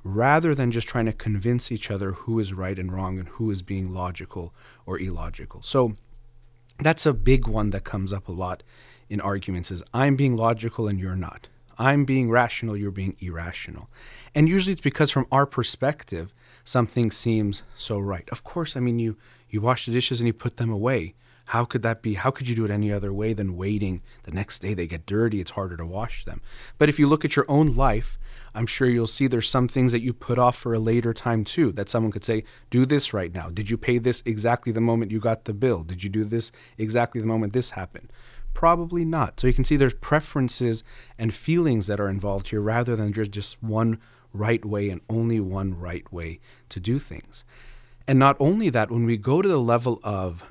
[0.03, 3.49] rather than just trying to convince each other who is right and wrong and who
[3.51, 4.53] is being logical
[4.85, 5.61] or illogical.
[5.63, 5.93] So
[6.79, 8.63] that's a big one that comes up a lot
[9.09, 11.47] in arguments is I'm being logical and you're not.
[11.79, 13.89] I'm being rational, you're being irrational.
[14.33, 18.27] And usually it's because from our perspective, something seems so right.
[18.31, 19.15] Of course, I mean, you,
[19.49, 21.13] you wash the dishes and you put them away.
[21.45, 22.15] How could that be?
[22.15, 25.05] How could you do it any other way than waiting the next day they get
[25.05, 25.39] dirty?
[25.39, 26.41] It's harder to wash them.
[26.77, 28.19] But if you look at your own life,
[28.53, 31.45] I'm sure you'll see there's some things that you put off for a later time
[31.45, 31.71] too.
[31.71, 33.49] That someone could say, Do this right now.
[33.49, 35.83] Did you pay this exactly the moment you got the bill?
[35.83, 38.11] Did you do this exactly the moment this happened?
[38.57, 39.39] Probably not.
[39.39, 40.83] So you can see there's preferences
[41.19, 43.99] and feelings that are involved here rather than just, just one
[44.33, 46.39] right way and only one right way
[46.69, 47.45] to do things.
[48.07, 50.43] And not only that, when we go to the level of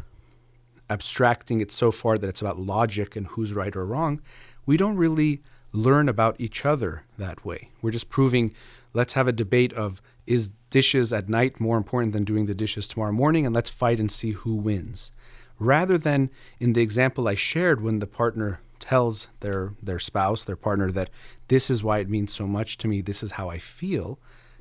[0.88, 4.22] abstracting it so far that it's about logic and who's right or wrong,
[4.66, 5.42] we don't really
[5.72, 7.70] learn about each other that way.
[7.82, 8.54] We're just proving,
[8.94, 12.86] let's have a debate of is dishes at night more important than doing the dishes
[12.86, 15.10] tomorrow morning, and let's fight and see who wins.
[15.58, 20.56] Rather than in the example I shared when the partner tells their their spouse, their
[20.56, 21.10] partner that
[21.48, 24.18] this is why it means so much to me, this is how I feel,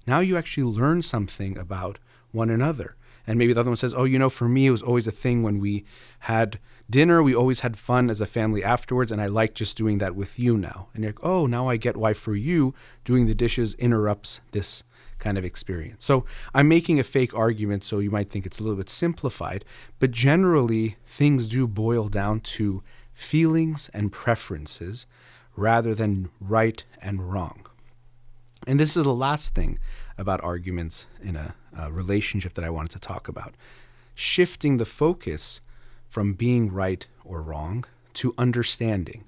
[0.08, 2.00] now you actually learn something about
[2.32, 2.96] one another.
[3.28, 5.12] And maybe the other one says, Oh, you know, for me, it was always a
[5.12, 5.84] thing when we
[6.20, 7.24] had dinner.
[7.24, 9.12] We always had fun as a family afterwards.
[9.12, 10.90] And I like just doing that with you now.
[10.94, 14.84] And you're like, Oh, now I get why for you, doing the dishes interrupts this
[15.26, 16.06] kind of experience.
[16.06, 19.66] So I'm making a fake argument, so you might think it's a little bit simplified.
[19.98, 22.84] But generally, things do boil down to
[23.16, 25.08] feelings and preferences
[25.56, 27.66] rather than right and wrong.
[28.68, 29.80] And this is the last thing
[30.16, 33.56] about arguments in a, a, relationship that I wanted to talk about.
[34.14, 35.60] Shifting the focus
[36.08, 37.86] from being right or wrong
[38.16, 39.24] to understanding.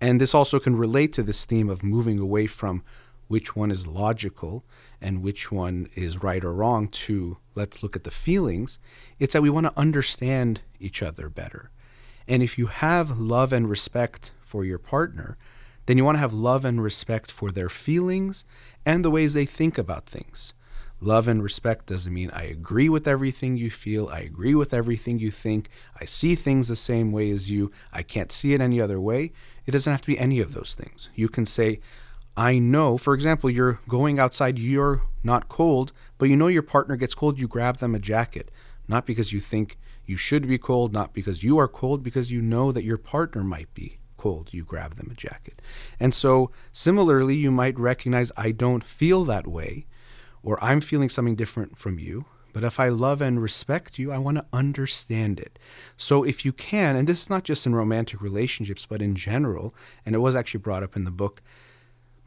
[0.00, 2.84] And this also can relate to this theme of moving away from
[3.28, 4.64] which one is logical
[5.00, 8.78] and which one is right or wrong to let's look at the feelings.
[9.18, 11.70] It's that we want to understand each other better.
[12.28, 15.36] And if you have love and respect for your partner,
[15.86, 18.44] then you want to have love and respect for their feelings
[18.84, 20.52] and the ways they think about things.
[21.00, 25.18] Love and respect doesn't mean I agree with everything you feel, I agree with everything
[25.18, 25.68] you think,
[26.00, 29.32] I see things the same way as you, I can't see it any other way.
[29.66, 31.10] It doesn't have to be any of those things.
[31.14, 31.80] You can say,
[32.36, 36.96] I know, for example, you're going outside, you're not cold, but you know your partner
[36.96, 38.50] gets cold, you grab them a jacket.
[38.88, 42.42] Not because you think you should be cold, not because you are cold, because you
[42.42, 45.62] know that your partner might be cold, you grab them a jacket.
[45.98, 49.86] And so, similarly, you might recognize I don't feel that way,
[50.42, 52.26] or I'm feeling something different from you.
[52.52, 55.58] But if I love and respect you, I want to understand it.
[55.96, 59.74] So, if you can, and this is not just in romantic relationships, but in general,
[60.04, 61.42] and it was actually brought up in the book,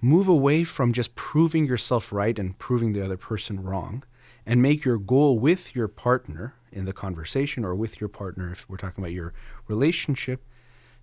[0.02, 4.04] move away from just proving yourself right and proving the other person wrong,
[4.46, 8.68] and make your goal with your partner in the conversation or with your partner, if
[8.70, 9.34] we're talking about your
[9.68, 10.44] relationship,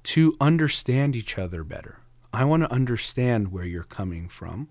[0.03, 1.99] to understand each other better.
[2.33, 4.69] I want to understand where you're coming from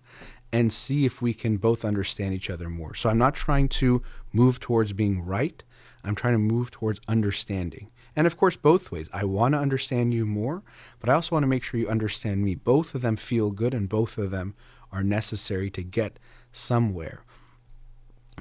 [0.52, 2.94] and see if we can both understand each other more.
[2.94, 5.64] So I'm not trying to move towards being right,
[6.04, 7.90] I'm trying to move towards understanding.
[8.16, 9.10] And of course, both ways.
[9.12, 10.64] I want to understand you more,
[11.00, 12.56] but I also want to make sure you understand me.
[12.56, 14.56] Both of them feel good and both of them
[14.92, 16.18] are necessary to get
[16.52, 17.22] somewhere.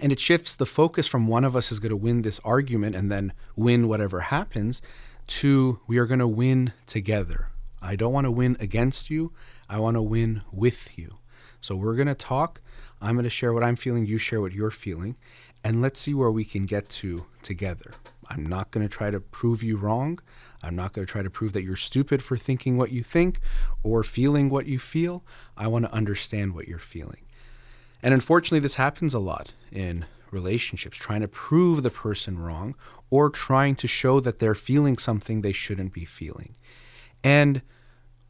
[0.01, 2.95] And it shifts the focus from one of us is going to win this argument
[2.95, 4.83] and then win whatever happens
[5.27, 7.49] to we are going to win together.
[7.81, 9.33] I don't want to win against you.
[9.69, 11.19] I want to win with you.
[11.61, 12.61] So we're going to talk.
[13.01, 14.07] I'm going to share what I'm feeling.
[14.07, 15.17] You share what you're feeling.
[15.63, 17.93] And let's see where we can get to together.
[18.31, 20.19] I'm not going to try to prove you wrong.
[20.63, 23.41] I'm not going to try to prove that you're stupid for thinking what you think
[23.83, 25.25] or feeling what you feel.
[25.57, 27.25] I want to understand what you're feeling.
[28.03, 32.75] And unfortunately, this happens a lot in relationships, trying to prove the person wrong
[33.11, 36.57] or trying to show that they're feeling something they shouldn't be feeling.
[37.23, 37.63] And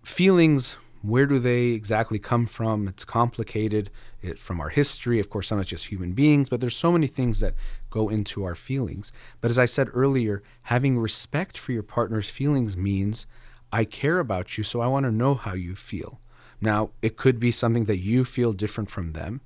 [0.05, 2.89] feelings, where do they exactly come from?
[2.89, 3.91] It's complicated
[4.23, 5.21] it, from our history.
[5.21, 7.55] Of course, some of it's just human beings, but there's so many things that
[7.91, 9.13] go into our feelings.
[9.43, 13.27] But as I said earlier, having respect for your partner's feelings means
[13.71, 16.21] I care about you, so I want to know how you feel.
[16.61, 19.43] Now, it could be something that you feel different from them.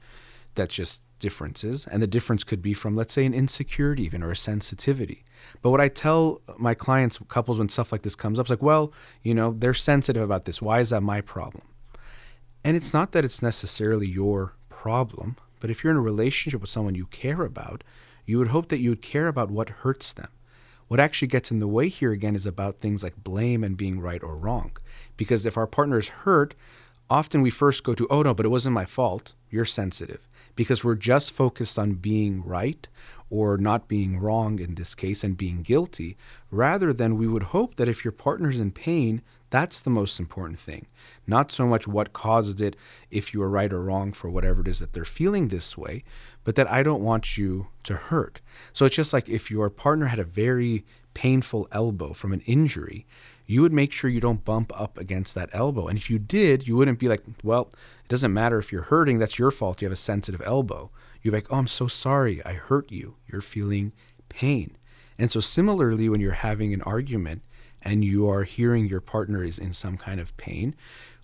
[0.55, 1.87] That's just differences.
[1.87, 5.25] And the difference could be from, let's say, an insecurity, even, or a sensitivity.
[5.63, 8.63] But what I tell my clients, couples, when stuff like this comes up, is like,
[8.63, 10.63] well, you know, they're sensitive about this.
[10.63, 11.65] Why is that my problem?
[12.65, 16.71] And it's not that it's necessarily your problem, but if you're in a relationship with
[16.71, 17.85] someone you care about,
[18.27, 20.29] you would hope that you would care about what hurts them.
[20.89, 24.01] What actually gets in the way here again is about things like blame and being
[24.01, 24.73] right or wrong.
[25.17, 26.55] Because if our partner is hurt,
[27.11, 29.33] often we first go to, oh no, but it wasn't my fault.
[29.51, 30.27] You're sensitive.
[30.59, 32.89] Because we're just focused on being right
[33.31, 36.17] or not being wrong in this case and being guilty,
[36.51, 40.59] rather than we would hope that if your partner's in pain, that's the most important
[40.59, 40.87] thing.
[41.29, 42.75] Not so much what caused it,
[43.09, 46.03] if you were right or wrong for whatever it is that they're feeling this way,
[46.43, 48.41] but that I don't want you to hurt.
[48.73, 53.07] So it's just like if your partner had a very painful elbow from an injury,
[53.47, 55.87] you would make sure you don't bump up against that elbow.
[55.87, 57.71] And if you did, you wouldn't be like, well,
[58.09, 59.83] it doesn't matter if you're hurting, that's your fault.
[59.83, 60.91] You have a sensitive elbow.
[61.21, 62.43] You're like, oh, I'm so sorry.
[62.43, 63.17] I hurt you.
[63.31, 63.93] You're feeling
[64.31, 64.79] pain.
[65.19, 67.43] And so, similarly, when you're having an argument
[67.83, 70.75] and you are hearing your partner is in some kind of pain,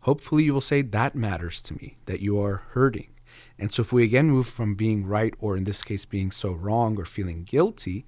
[0.03, 3.09] hopefully you will say, that matters to me, that you are hurting.
[3.59, 6.53] And so, if we again move from being right, or in this case, being so
[6.53, 8.05] wrong or feeling guilty,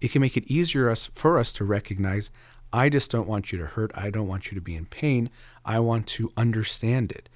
[0.00, 2.32] it can make it easier us, for us to recognize
[2.72, 3.92] I just don't want you to hurt.
[3.94, 5.30] I don't want you to be in pain.
[5.64, 7.28] I want to understand it.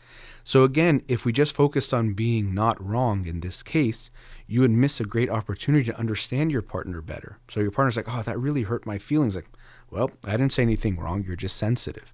[0.44, 4.11] So, again, if we just focused on being not wrong in this case,
[4.46, 7.38] you would miss a great opportunity to understand your partner better.
[7.48, 9.37] So, your partner's like, oh, that really hurt my feelings.
[9.37, 9.48] Like,
[9.90, 11.24] well, I didn't say anything wrong.
[11.24, 12.12] You're just sensitive.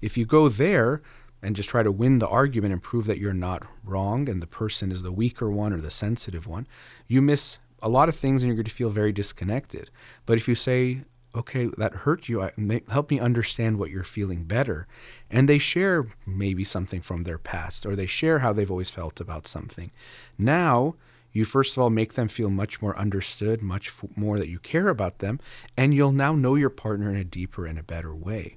[0.00, 1.02] If you go there
[1.42, 4.46] and just try to win the argument and prove that you're not wrong and the
[4.46, 6.66] person is the weaker one or the sensitive one,
[7.06, 9.90] you miss a lot of things and you're going to feel very disconnected.
[10.26, 11.02] But if you say,
[11.38, 12.42] okay, that hurt you.
[12.42, 14.86] I, may, help me understand what you're feeling better.
[15.30, 19.20] And they share maybe something from their past or they share how they've always felt
[19.20, 19.90] about something.
[20.36, 20.96] Now,
[21.32, 24.58] you first of all make them feel much more understood, much f- more that you
[24.58, 25.38] care about them,
[25.76, 28.56] and you'll now know your partner in a deeper and a better way.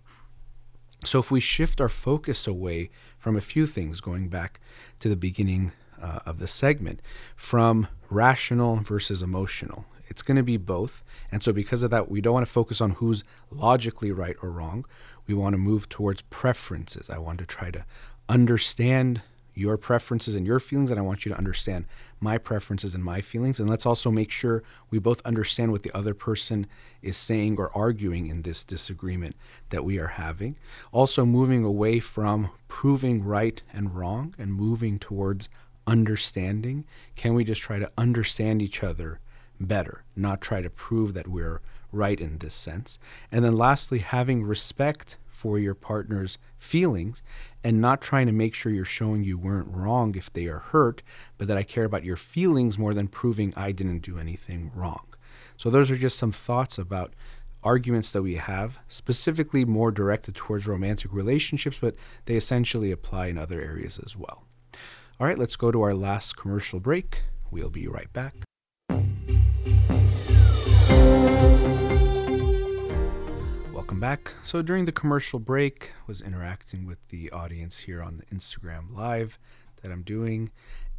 [1.04, 4.60] So, if we shift our focus away from a few things, going back
[5.00, 7.02] to the beginning uh, of the segment,
[7.36, 11.04] from rational versus emotional, it's going to be both.
[11.32, 14.52] And so, because of that, we don't want to focus on who's logically right or
[14.52, 14.86] wrong.
[15.26, 17.10] We want to move towards preferences.
[17.10, 17.86] I want to try to
[18.28, 19.22] understand
[19.54, 21.86] your preferences and your feelings, and I want you to understand
[22.20, 23.58] my preferences and my feelings.
[23.60, 26.68] And let's also make sure we both understand what the other person
[27.02, 29.38] is saying or arguing in this disagreement
[29.70, 30.58] that we are having.
[30.92, 35.48] Also, moving away from proving right and wrong and moving towards
[35.88, 36.86] understanding.
[37.16, 39.22] Can we just try to understand each other
[39.66, 43.00] better, not try to prove that we're right in this sense.
[43.32, 47.24] And then lastly, having respect for your partner's feelings
[47.64, 51.02] and not trying to make sure you're showing you weren't wrong if they are hurt,
[51.38, 55.08] but that I care about your feelings more than proving I didn't do anything wrong.
[55.58, 57.14] So, those are just some thoughts about
[57.64, 61.96] arguments that we have, specifically more directed towards romantic relationships, but
[62.26, 64.44] they essentially apply in other areas as well.
[65.20, 67.24] All right, let's go to our last commercial break.
[67.52, 68.34] We'll be right back.
[73.82, 74.36] Welcome back.
[74.44, 79.40] So during the commercial break, was interacting with the audience here on the Instagram live
[79.82, 80.52] that I'm doing,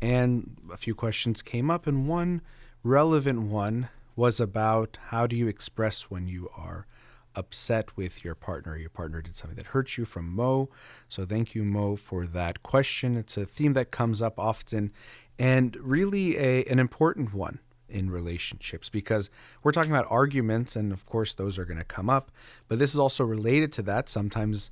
[0.02, 2.42] and a few questions came up, and one
[2.82, 6.88] relevant one was about how do you express when you are
[7.36, 8.76] upset with your partner.
[8.76, 10.68] Your partner did something that hurts you from Mo.
[11.08, 13.16] So thank you, Mo, for that question.
[13.16, 14.90] It's a theme that comes up often
[15.38, 17.60] and really a, an important one
[17.92, 19.30] in relationships because
[19.62, 22.30] we're talking about arguments, and of course, those are going to come up.
[22.68, 24.08] But this is also related to that.
[24.08, 24.70] Sometimes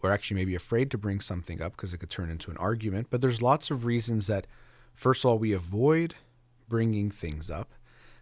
[0.00, 3.08] we're actually maybe afraid to bring something up because it could turn into an argument.
[3.10, 4.46] But there's lots of reasons that,
[4.94, 6.14] first of all, we avoid
[6.68, 7.72] bringing things up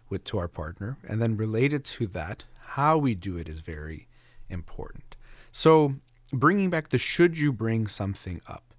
[0.09, 4.07] with to our partner, and then related to that, how we do it is very
[4.49, 5.15] important.
[5.51, 5.95] So,
[6.31, 8.73] bringing back the should you bring something up.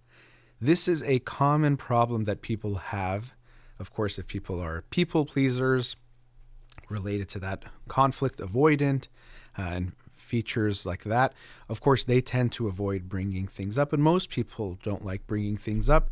[0.61, 3.35] This is a common problem that people have
[3.79, 5.97] of course, if people are people pleasers,
[6.89, 9.09] related to that, conflict avoidant,
[9.59, 11.33] uh, and features like that,
[11.69, 13.93] of course, they tend to avoid bringing things up.
[13.93, 16.11] And most people don't like bringing things up.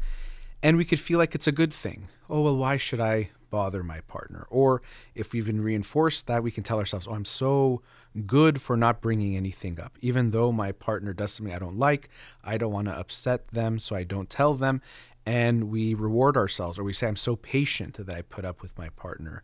[0.63, 2.09] And we could feel like it's a good thing.
[2.31, 4.47] Oh, well, why should I bother my partner?
[4.49, 4.81] Or
[5.15, 7.83] if we've been reinforced that, we can tell ourselves, oh, I'm so
[8.27, 9.97] good for not bringing anything up.
[10.01, 12.09] Even though my partner does something I don't like,
[12.45, 14.83] I don't want to upset them, so I don't tell them
[15.25, 18.77] and we reward ourselves or we say i'm so patient that i put up with
[18.79, 19.43] my partner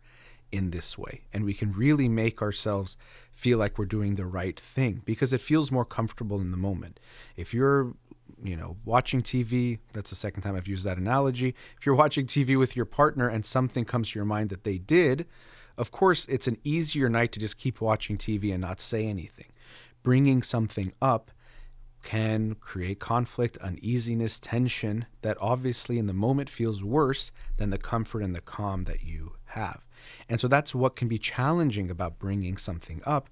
[0.51, 1.21] in this way.
[1.33, 2.97] And we can really make ourselves
[3.31, 6.99] feel like we're doing the right thing because it feels more comfortable in the moment.
[7.35, 7.93] If you're
[8.41, 12.25] you know watching tv that's the second time i've used that analogy if you're watching
[12.25, 15.25] tv with your partner and something comes to your mind that they did
[15.77, 19.47] of course it's an easier night to just keep watching tv and not say anything.
[20.03, 21.31] Bringing something up
[22.03, 28.23] can create conflict, uneasiness, tension that obviously in the moment feels worse than the comfort
[28.23, 29.83] and the calm that you have.
[30.27, 33.29] And so that's what can be challenging about bringing something up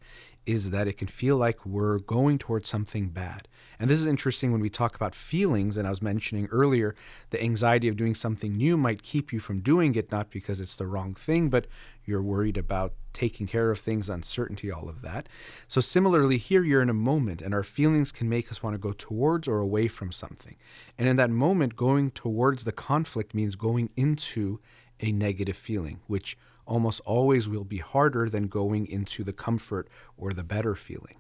[0.48, 3.50] is that it can feel like we're going towards something bad.
[3.80, 5.76] And this is interesting when we talk about feelings.
[5.76, 6.95] And I was mentioning earlier,
[7.32, 10.78] the anxiety of doing something new might keep you from doing it, not because it's
[10.78, 11.68] the wrong thing, but
[12.06, 15.28] you're worried about taking care of things, uncertainty, all of that.
[15.68, 18.80] So, similarly, here you're in a moment, and our feelings can make us want to
[18.80, 20.56] go towards or away from something.
[20.98, 24.60] And in that moment, going towards the conflict means going into
[25.02, 26.38] a negative feeling, which
[26.68, 29.88] almost always will be harder than going into the comfort
[30.18, 31.18] or the better feeling.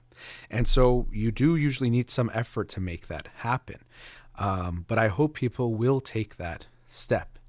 [0.49, 3.83] And so you do usually need some effort to make that happen.
[4.37, 7.39] Um, but I hope people will take that step.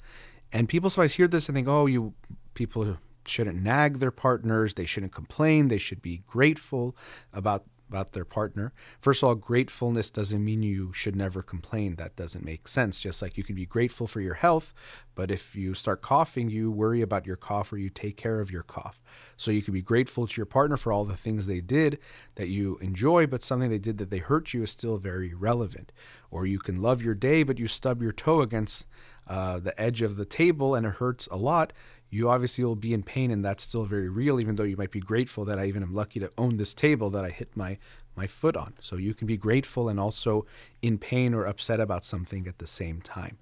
[0.52, 2.14] And people sometimes hear this and think, oh, you
[2.54, 2.96] people
[3.26, 6.96] shouldn't nag their partners, they shouldn't complain, they should be grateful
[7.32, 8.72] about about their partner.
[9.00, 11.96] First of all, gratefulness doesn't mean you should never complain.
[11.96, 13.00] That doesn't make sense.
[13.00, 14.74] Just like you can be grateful for your health,
[15.14, 18.50] but if you start coughing, you worry about your cough or you take care of
[18.50, 19.00] your cough.
[19.36, 21.98] So you can be grateful to your partner for all the things they did
[22.36, 25.92] that you enjoy, but something they did that they hurt you is still very relevant.
[26.30, 28.86] Or you can love your day, but you stub your toe against
[29.28, 31.72] uh, the edge of the table and it hurts a lot
[32.10, 34.90] you obviously will be in pain and that's still very real even though you might
[34.90, 37.78] be grateful that i even am lucky to own this table that i hit my
[38.18, 38.74] my foot on.
[38.80, 40.44] So you can be grateful and also
[40.82, 43.38] in pain or upset about something at the same time.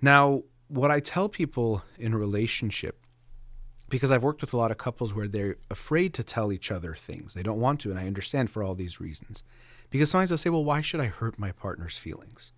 [0.00, 3.04] Now what i tell people in relationship
[3.90, 6.94] because i've worked with a lot of couples where they're afraid to tell each other
[6.94, 7.34] things.
[7.34, 9.42] They don't want to and i understand for all these reasons.
[9.90, 12.52] Because sometimes i say well why should i hurt my partner's feelings?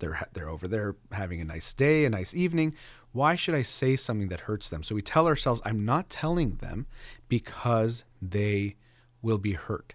[0.00, 2.74] They're they're over there having a nice day, a nice evening
[3.16, 4.82] why should I say something that hurts them?
[4.82, 6.86] So we tell ourselves, I'm not telling them
[7.28, 8.76] because they
[9.22, 9.94] will be hurt.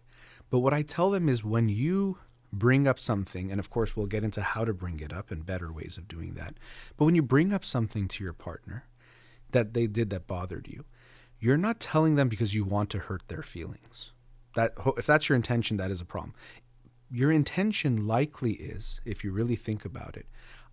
[0.49, 2.17] But what I tell them is when you
[2.51, 5.45] bring up something, and of course, we'll get into how to bring it up and
[5.45, 6.55] better ways of doing that.
[6.97, 8.85] But when you bring up something to your partner
[9.51, 10.83] that they did that bothered you,
[11.39, 14.11] you're not telling them because you want to hurt their feelings.
[14.55, 16.33] That if that's your intention, that is a problem.
[17.09, 20.25] Your intention likely is, if you really think about it,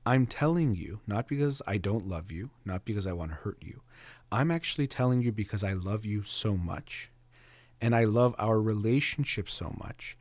[0.09, 3.59] I'm telling you, not because I don't love you, not because I want to hurt
[3.61, 3.83] you.
[4.33, 7.11] I'm actually telling you because I love you so much
[7.79, 10.17] and I love our relationship so much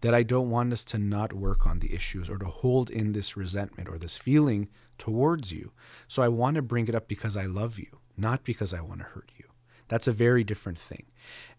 [0.00, 3.14] that I don't want us to not work on the issues or to hold in
[3.14, 5.72] this resentment or this feeling towards you.
[6.06, 9.00] So I want to bring it up because I love you, not because I want
[9.00, 9.46] to hurt you.
[9.88, 11.06] That's a very different thing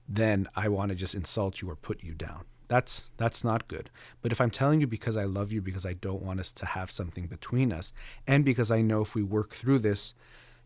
[0.07, 2.45] than I want to just insult you or put you down.
[2.67, 3.89] That's that's not good.
[4.21, 6.65] But if I'm telling you because I love you because I don't want us to
[6.65, 7.93] have something between us
[8.27, 10.13] and because I know if we work through this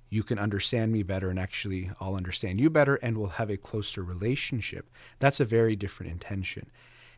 [0.10, 3.58] you can understand me better and actually I'll understand you better and we'll have a
[3.58, 4.89] closer relationship.
[5.20, 6.70] That's a very different intention.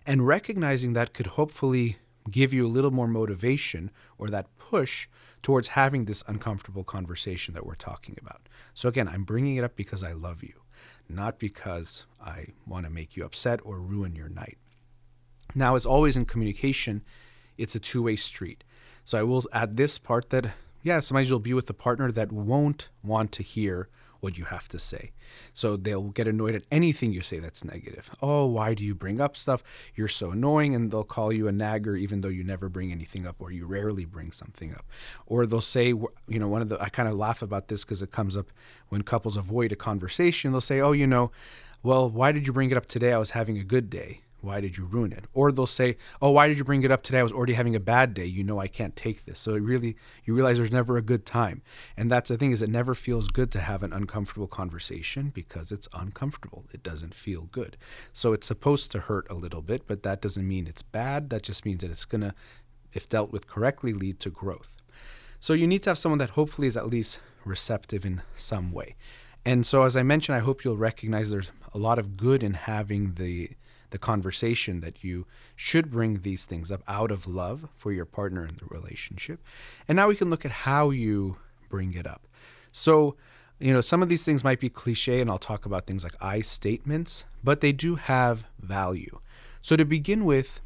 [0.05, 1.97] And recognizing that could hopefully
[2.31, 5.07] give you a little more motivation or that push
[5.41, 8.41] towards having this uncomfortable conversation that we're talking about.
[8.73, 10.61] So again, I'm bringing it up because I love you,
[11.07, 14.57] not because I want to make you upset or ruin your night.
[15.55, 17.03] Now, as always in communication,
[17.57, 18.63] it's a two way street.
[19.03, 20.51] So I will add this part that,
[20.83, 23.89] yeah, sometimes you'll be with a partner that won't want to hear
[24.19, 25.11] what you have to say.
[25.53, 28.11] So they'll get annoyed at anything you say that's negative.
[28.21, 29.63] Oh, why do you bring up stuff?
[29.95, 30.75] You're so annoying.
[30.75, 33.65] And they'll call you a nagger even though you never bring anything up or you
[33.65, 34.85] rarely bring something up.
[35.25, 38.01] Or they'll say, you know, one of the, I kind of laugh about this because
[38.01, 38.47] it comes up
[38.89, 40.51] when couples avoid a conversation.
[40.51, 41.31] They'll say, oh, you know,
[41.81, 43.13] well, why did you bring it up today?
[43.13, 45.25] I was having a good day why did you ruin it?
[45.33, 47.19] Or they'll say oh why did you bring it up today?
[47.19, 48.25] I was already having a bad day.
[48.25, 49.39] You know i can't take this.
[49.39, 51.61] So it really you realize there's never a good time.
[51.97, 55.71] And that's the thing is it never feels good to have an uncomfortable conversation because
[55.71, 56.65] it's uncomfortable.
[56.73, 57.77] It doesn't feel good.
[58.13, 61.29] So it's supposed to hurt a little bit but that doesn't mean it's bad.
[61.29, 62.33] That just means that it's going to
[62.93, 64.75] if dealt with correctly lead to growth.
[65.39, 68.95] So you need to have someone that hopefully is at least receptive in some way.
[69.45, 72.53] And so as i mentioned i hope you'll recognize there's a lot of good in
[72.53, 73.51] having the
[73.91, 75.25] the conversation that you
[75.55, 79.41] should bring these things up out of love for your partner in the relationship.
[79.87, 81.37] And now we can look at how you
[81.69, 82.27] bring it up.
[82.71, 83.15] So,
[83.59, 86.15] you know, some of these things might be cliche, and I'll talk about things like
[86.21, 89.19] I statements, but they do have value.
[89.61, 90.61] So, to begin with,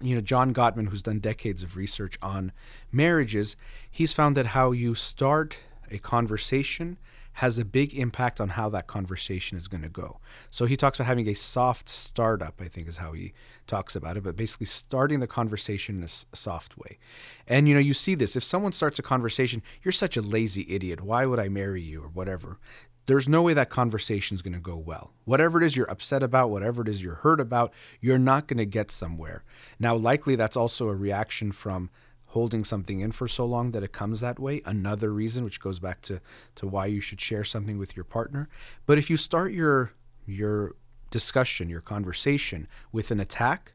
[0.00, 2.52] you know, John Gottman, who's done decades of research on
[2.92, 3.56] marriages,
[3.90, 5.58] he's found that how you start
[5.90, 6.98] a conversation
[7.34, 10.18] has a big impact on how that conversation is going to go.
[10.50, 13.32] So he talks about having a soft startup, I think is how he
[13.66, 16.98] talks about it, but basically starting the conversation in a soft way.
[17.46, 20.66] And you know, you see this if someone starts a conversation, you're such a lazy
[20.68, 21.00] idiot.
[21.00, 22.58] Why would I marry you or whatever?
[23.06, 25.12] There's no way that conversation is going to go well.
[25.24, 28.58] Whatever it is you're upset about, whatever it is you're hurt about, you're not going
[28.58, 29.42] to get somewhere.
[29.80, 31.90] Now, likely that's also a reaction from
[32.32, 34.62] holding something in for so long that it comes that way.
[34.64, 36.18] Another reason, which goes back to,
[36.54, 38.48] to why you should share something with your partner.
[38.86, 39.92] But if you start your
[40.26, 40.74] your
[41.10, 43.74] discussion, your conversation with an attack,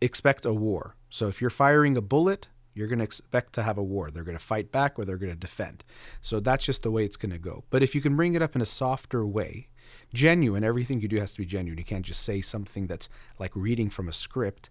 [0.00, 0.96] expect a war.
[1.10, 4.10] So if you're firing a bullet, you're going to expect to have a war.
[4.10, 5.84] They're going to fight back or they're going to defend.
[6.22, 7.64] So that's just the way it's going to go.
[7.68, 9.68] But if you can bring it up in a softer way,
[10.12, 11.78] genuine, everything you do has to be genuine.
[11.78, 14.70] You can't just say something that's like reading from a script.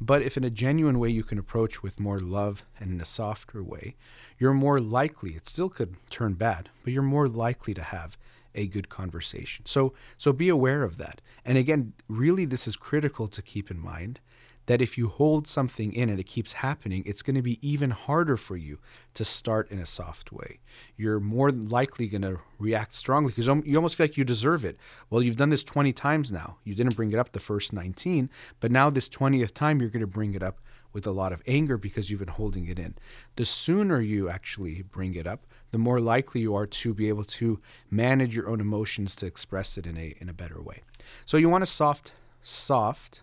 [0.00, 3.04] But if in a genuine way you can approach with more love and in a
[3.04, 3.96] softer way,
[4.38, 8.16] you're more likely, it still could turn bad, but you're more likely to have
[8.54, 9.66] a good conversation.
[9.66, 11.20] So so be aware of that.
[11.44, 14.20] And again, really this is critical to keep in mind
[14.68, 17.88] that if you hold something in and it keeps happening, it's going to be even
[17.88, 18.78] harder for you
[19.14, 20.60] to start in a soft way.
[20.94, 24.76] You're more likely going to react strongly because you almost feel like you deserve it.
[25.08, 26.58] Well, you've done this 20 times now.
[26.64, 28.28] You didn't bring it up the first 19,
[28.60, 30.60] but now this 20th time you're going to bring it up
[30.92, 32.94] with a lot of anger because you've been holding it in.
[33.36, 37.24] The sooner you actually bring it up, the more likely you are to be able
[37.24, 37.58] to
[37.90, 40.82] manage your own emotions to express it in a in a better way.
[41.24, 42.12] So you want a soft
[42.42, 43.22] soft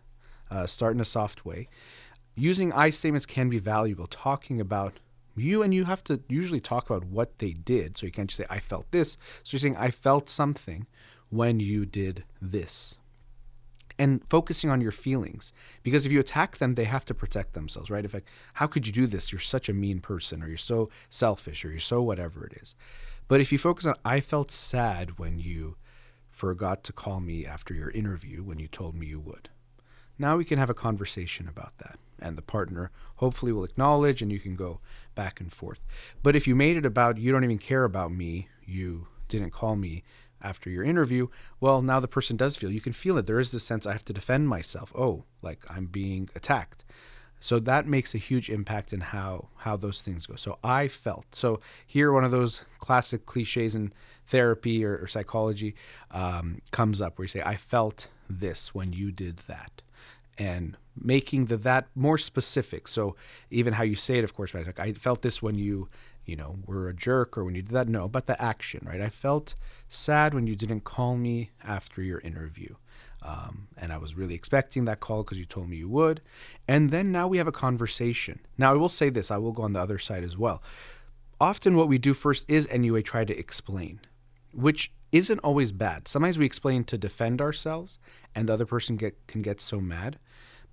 [0.50, 1.68] uh, start in a soft way.
[2.36, 4.08] Using I statements can be valuable.
[4.08, 5.00] Talking about
[5.36, 7.98] you and you have to usually talk about what they did.
[7.98, 9.18] So you can't just say I felt this.
[9.44, 10.88] So you're saying I felt something
[11.30, 12.98] when you did this.
[13.98, 15.54] And focusing on your feelings.
[15.82, 18.04] Because if you attack them, they have to protect themselves, right?
[18.04, 19.32] If like, how could you do this?
[19.32, 22.76] You're such a mean person, or you're so selfish, or you're so whatever it is.
[23.30, 25.78] But if you focus on I felt sad when you
[26.30, 29.48] forgot to call me after your interview when you told me you would.
[30.18, 31.98] Now we can have a conversation about that.
[32.20, 34.80] And the partner hopefully will acknowledge and you can go
[35.16, 35.82] back and forth.
[36.24, 39.76] But if you made it about you don't even care about me, you didn't call
[39.76, 40.04] me
[40.42, 41.28] after your interview,
[41.60, 43.26] well, now the person does feel you can feel it.
[43.26, 44.94] There is this sense I have to defend myself.
[44.96, 46.86] Oh, like I'm being attacked.
[47.40, 50.36] So that makes a huge impact in how how those things go.
[50.36, 51.36] So I felt.
[51.36, 53.94] So here, one of those classic cliches in
[54.28, 55.76] therapy or, or psychology
[56.12, 59.82] um, comes up where you say, "I felt this when you did that."
[60.38, 62.88] And making the that more specific.
[62.88, 63.16] So
[63.50, 64.66] even how you say it, of course, right?
[64.66, 65.90] Like I felt this when you,
[66.26, 67.90] you know, were a jerk or when you did that.
[67.90, 69.02] No, but the action, right?
[69.02, 69.56] I felt
[69.90, 72.76] sad when you didn't call me after your interview.
[73.22, 76.22] Um, and I was really expecting that call because you told me you would.
[76.68, 78.40] And then now we have a conversation.
[78.58, 80.62] Now I will say this, I will go on the other side as well.
[81.42, 84.00] Often what we do first is anyway try to explain,
[84.54, 86.08] which isn't always bad.
[86.08, 87.98] Sometimes we explain to defend ourselves
[88.36, 90.20] and the other person get, can get so mad.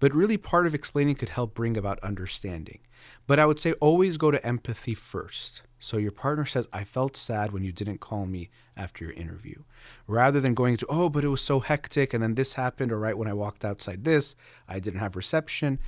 [0.03, 2.81] But really, part of explaining could help bring about understanding.
[3.29, 5.63] But I would say always go to empathy first.
[5.79, 9.63] So your partner says, I felt sad when you didn't call me after your interview.
[10.09, 12.99] Rather than going to, oh, but it was so hectic and then this happened, or
[12.99, 14.35] right when I walked outside this,
[14.67, 15.79] I didn't have reception.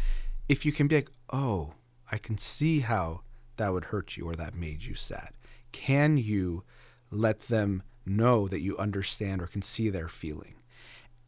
[0.48, 1.74] If you can be like, oh,
[2.12, 3.22] I can see how
[3.56, 5.30] that would hurt you or that made you sad.
[5.72, 6.62] Can you
[7.10, 10.54] let them know that you understand or can see their feeling?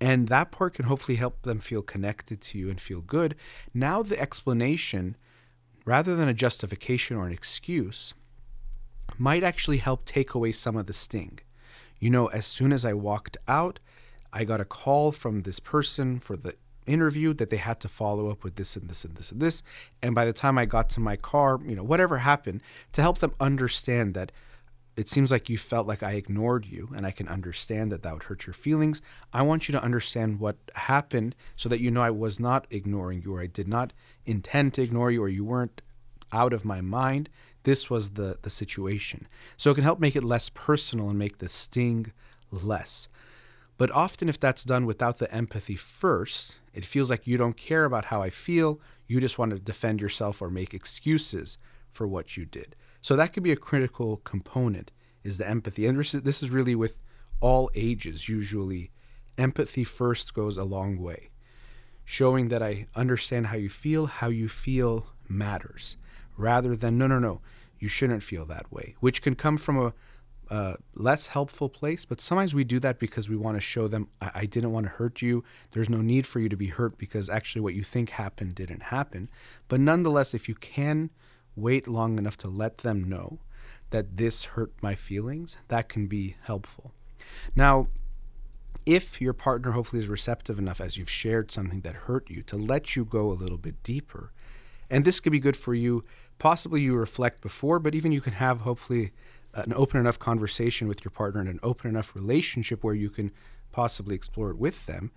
[0.00, 3.34] And that part can hopefully help them feel connected to you and feel good.
[3.72, 5.16] Now, the explanation,
[5.84, 8.12] rather than a justification or an excuse,
[9.18, 11.38] might actually help take away some of the sting.
[11.98, 13.78] You know, as soon as I walked out,
[14.32, 18.30] I got a call from this person for the interview that they had to follow
[18.30, 19.62] up with this and this and this and this.
[20.02, 23.18] And by the time I got to my car, you know, whatever happened, to help
[23.18, 24.30] them understand that
[24.96, 28.14] it seems like you felt like I ignored you, and I can understand that that
[28.14, 29.02] would hurt your feelings.
[29.32, 33.22] I want you to understand what happened so that you know I was not ignoring
[33.22, 33.92] you, or I did not
[34.24, 35.82] intend to ignore you, or you weren't
[36.32, 37.28] out of my mind.
[37.64, 39.28] This was the, the situation.
[39.58, 42.12] So it can help make it less personal and make the sting
[42.50, 43.08] less.
[43.76, 47.84] But often, if that's done without the empathy first, it feels like you don't care
[47.84, 48.80] about how I feel.
[49.06, 51.58] You just want to defend yourself or make excuses
[51.92, 52.74] for what you did.
[53.06, 54.90] So that could be a critical component
[55.22, 55.86] is the empathy.
[55.86, 56.96] And this is really with
[57.38, 58.90] all ages usually.
[59.38, 61.30] Empathy first goes a long way.
[62.04, 65.96] Showing that I understand how you feel, how you feel matters,
[66.36, 67.42] rather than no, no, no,
[67.78, 69.92] you shouldn't feel that way, which can come from a,
[70.50, 72.04] a less helpful place.
[72.04, 74.86] But sometimes we do that because we want to show them, I, I didn't want
[74.86, 75.44] to hurt you.
[75.70, 78.82] There's no need for you to be hurt because actually what you think happened didn't
[78.82, 79.30] happen.
[79.68, 81.10] But nonetheless, if you can
[81.56, 83.38] wait long enough to let them know
[83.90, 86.92] that this hurt my feelings, that can be helpful.
[87.54, 87.88] Now,
[88.84, 92.56] if your partner hopefully is receptive enough as you've shared something that hurt you to
[92.56, 94.32] let you go a little bit deeper,
[94.88, 96.04] and this could be good for you,
[96.38, 99.12] possibly you reflect before, but even you can have hopefully
[99.54, 103.10] uh, an open enough conversation with your partner and an open enough relationship where you
[103.10, 103.32] can
[103.72, 105.10] possibly explore it with them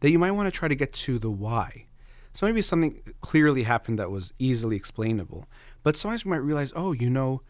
[0.00, 1.86] that you might want to try to get to the why.
[2.32, 5.46] So maybe something clearly happened that was easily explainable.
[5.82, 7.42] But sometimes we might realize, oh, you know,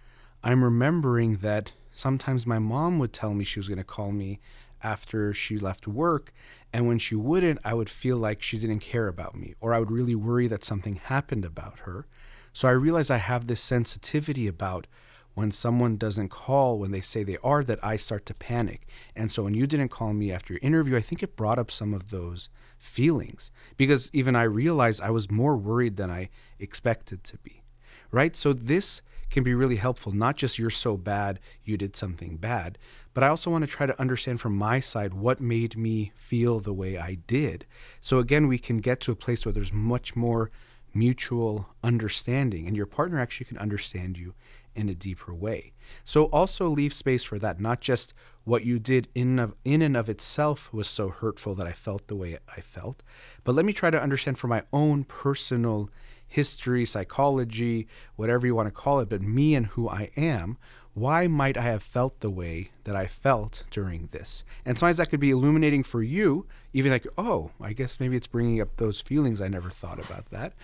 [0.43, 4.41] I'm remembering that sometimes my mom would tell me she was going to call me
[4.83, 6.33] after she left work.
[6.73, 9.79] And when she wouldn't, I would feel like she didn't care about me, or I
[9.79, 12.07] would really worry that something happened about her.
[12.53, 14.87] So I realized I have this sensitivity about
[15.35, 18.89] when someone doesn't call when they say they are that I start to panic.
[19.15, 21.71] And so when you didn't call me after your interview, I think it brought up
[21.71, 27.23] some of those feelings because even I realized I was more worried than I expected
[27.25, 27.63] to be.
[28.11, 28.35] Right?
[28.37, 30.13] So this can be really helpful.
[30.13, 32.79] Not just you're so bad, you did something bad,
[33.13, 36.61] but I also want to try to understand from my side what made me feel
[36.61, 37.67] the way I did.
[38.01, 40.51] So again, we can get to a place where there's much more
[40.95, 44.35] mutual understanding and your partner actually can understand you
[44.75, 45.73] in a deeper way.
[46.05, 49.97] So also leave space for that, not just what you did in of, in and
[49.97, 53.03] of itself was so hurtful that I felt the way I felt,
[53.45, 55.91] but let me try to understand from my own personal
[56.29, 60.59] history, psychology, whatever you want to call it, but me and who I am,
[60.95, 64.43] why might I have felt the way that I felt during this?
[64.65, 68.27] And sometimes that could be illuminating for you, even like, oh, I guess maybe it's
[68.27, 69.41] bringing up those feelings.
[69.41, 70.55] I never thought about that.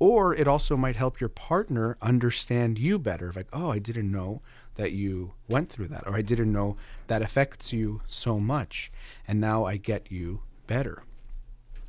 [0.00, 3.32] Or it also might help your partner understand you better.
[3.34, 4.42] Like, oh, I didn't know
[4.74, 8.90] that you went through that, or I didn't know that affects you so much.
[9.28, 11.04] And now I get you better.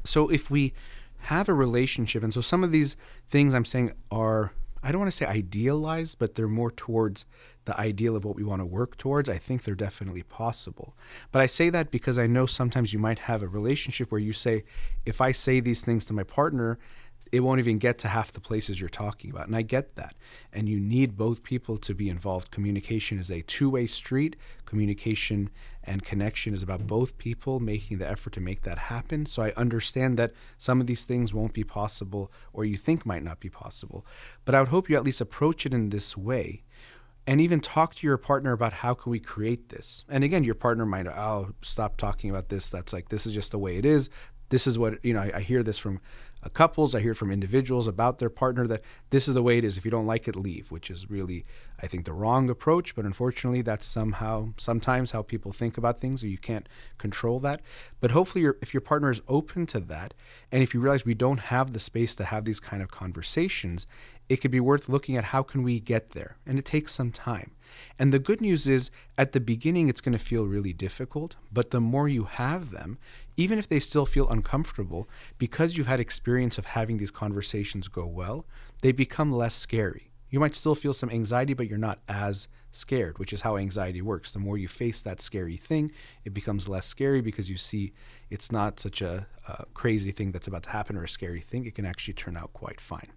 [0.04, 0.74] So if we
[1.26, 2.24] have a relationship.
[2.24, 2.96] And so some of these
[3.30, 4.54] things I'm saying are,
[4.84, 7.26] I don't want to say idealized, but they're more towards
[7.66, 9.28] the ideal of what we want to work towards.
[9.28, 10.96] I think they're definitely possible.
[11.32, 14.34] But I say that because I know sometimes you might have a relationship where you
[14.34, 14.64] say,
[15.06, 16.78] if I say these things to my partner,
[17.36, 19.48] it won't even get to half the places you're talking about.
[19.48, 20.16] And I get that.
[20.54, 22.50] And you need both people to be involved.
[22.50, 24.38] Communication is a two way street.
[24.66, 25.50] Communication
[25.84, 29.26] and connection is about both people making the effort to make that happen.
[29.26, 33.24] So I understand that some of these things won't be possible or you think might
[33.24, 34.06] not be possible.
[34.46, 36.64] But I would hope you at least approach it in this way
[37.28, 40.06] and even talk to your partner about how can we create this.
[40.08, 42.70] And again, your partner might, oh, stop talking about this.
[42.70, 44.10] That's like, this is just the way it is.
[44.50, 46.00] This is what, you know, I, I hear this from
[46.46, 49.64] Uh, couples, I hear from individuals about their partner that this is the way it
[49.64, 49.78] is.
[49.78, 51.46] If you don't like it, leave, which is really,
[51.86, 52.96] I think, the wrong approach.
[52.96, 56.68] But unfortunately, that's somehow, sometimes how people think about things, or you can't
[56.98, 57.62] control that.
[58.02, 60.14] But hopefully, if your partner is open to that,
[60.52, 63.86] and if you realize we don't have the space to have these kind of conversations,
[64.28, 67.12] it could be worth looking at how can we get there and it takes some
[67.12, 67.52] time
[68.00, 71.72] and the good news is at the beginning it's going to feel really difficult but
[71.72, 72.98] the more you have them
[73.38, 75.08] even if they still feel uncomfortable
[75.38, 78.46] because you've had experience of having these conversations go well
[78.82, 83.18] they become less scary you might still feel some anxiety but you're not as scared
[83.20, 85.92] which is how anxiety works the more you face that scary thing
[86.26, 87.94] it becomes less scary because you see
[88.30, 91.66] it's not such a, a crazy thing that's about to happen or a scary thing
[91.66, 93.12] it can actually turn out quite fine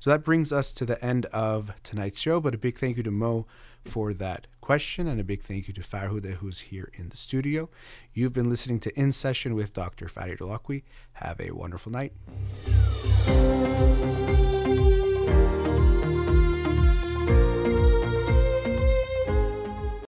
[0.00, 2.40] so that brings us to the end of tonight's show.
[2.40, 3.46] But a big thank you to Mo
[3.84, 7.68] for that question, and a big thank you to Farhuda, who's here in the studio.
[8.12, 10.08] You've been listening to In Session with Dr.
[10.08, 10.82] Farid Holakouee.
[11.14, 12.12] Have a wonderful night.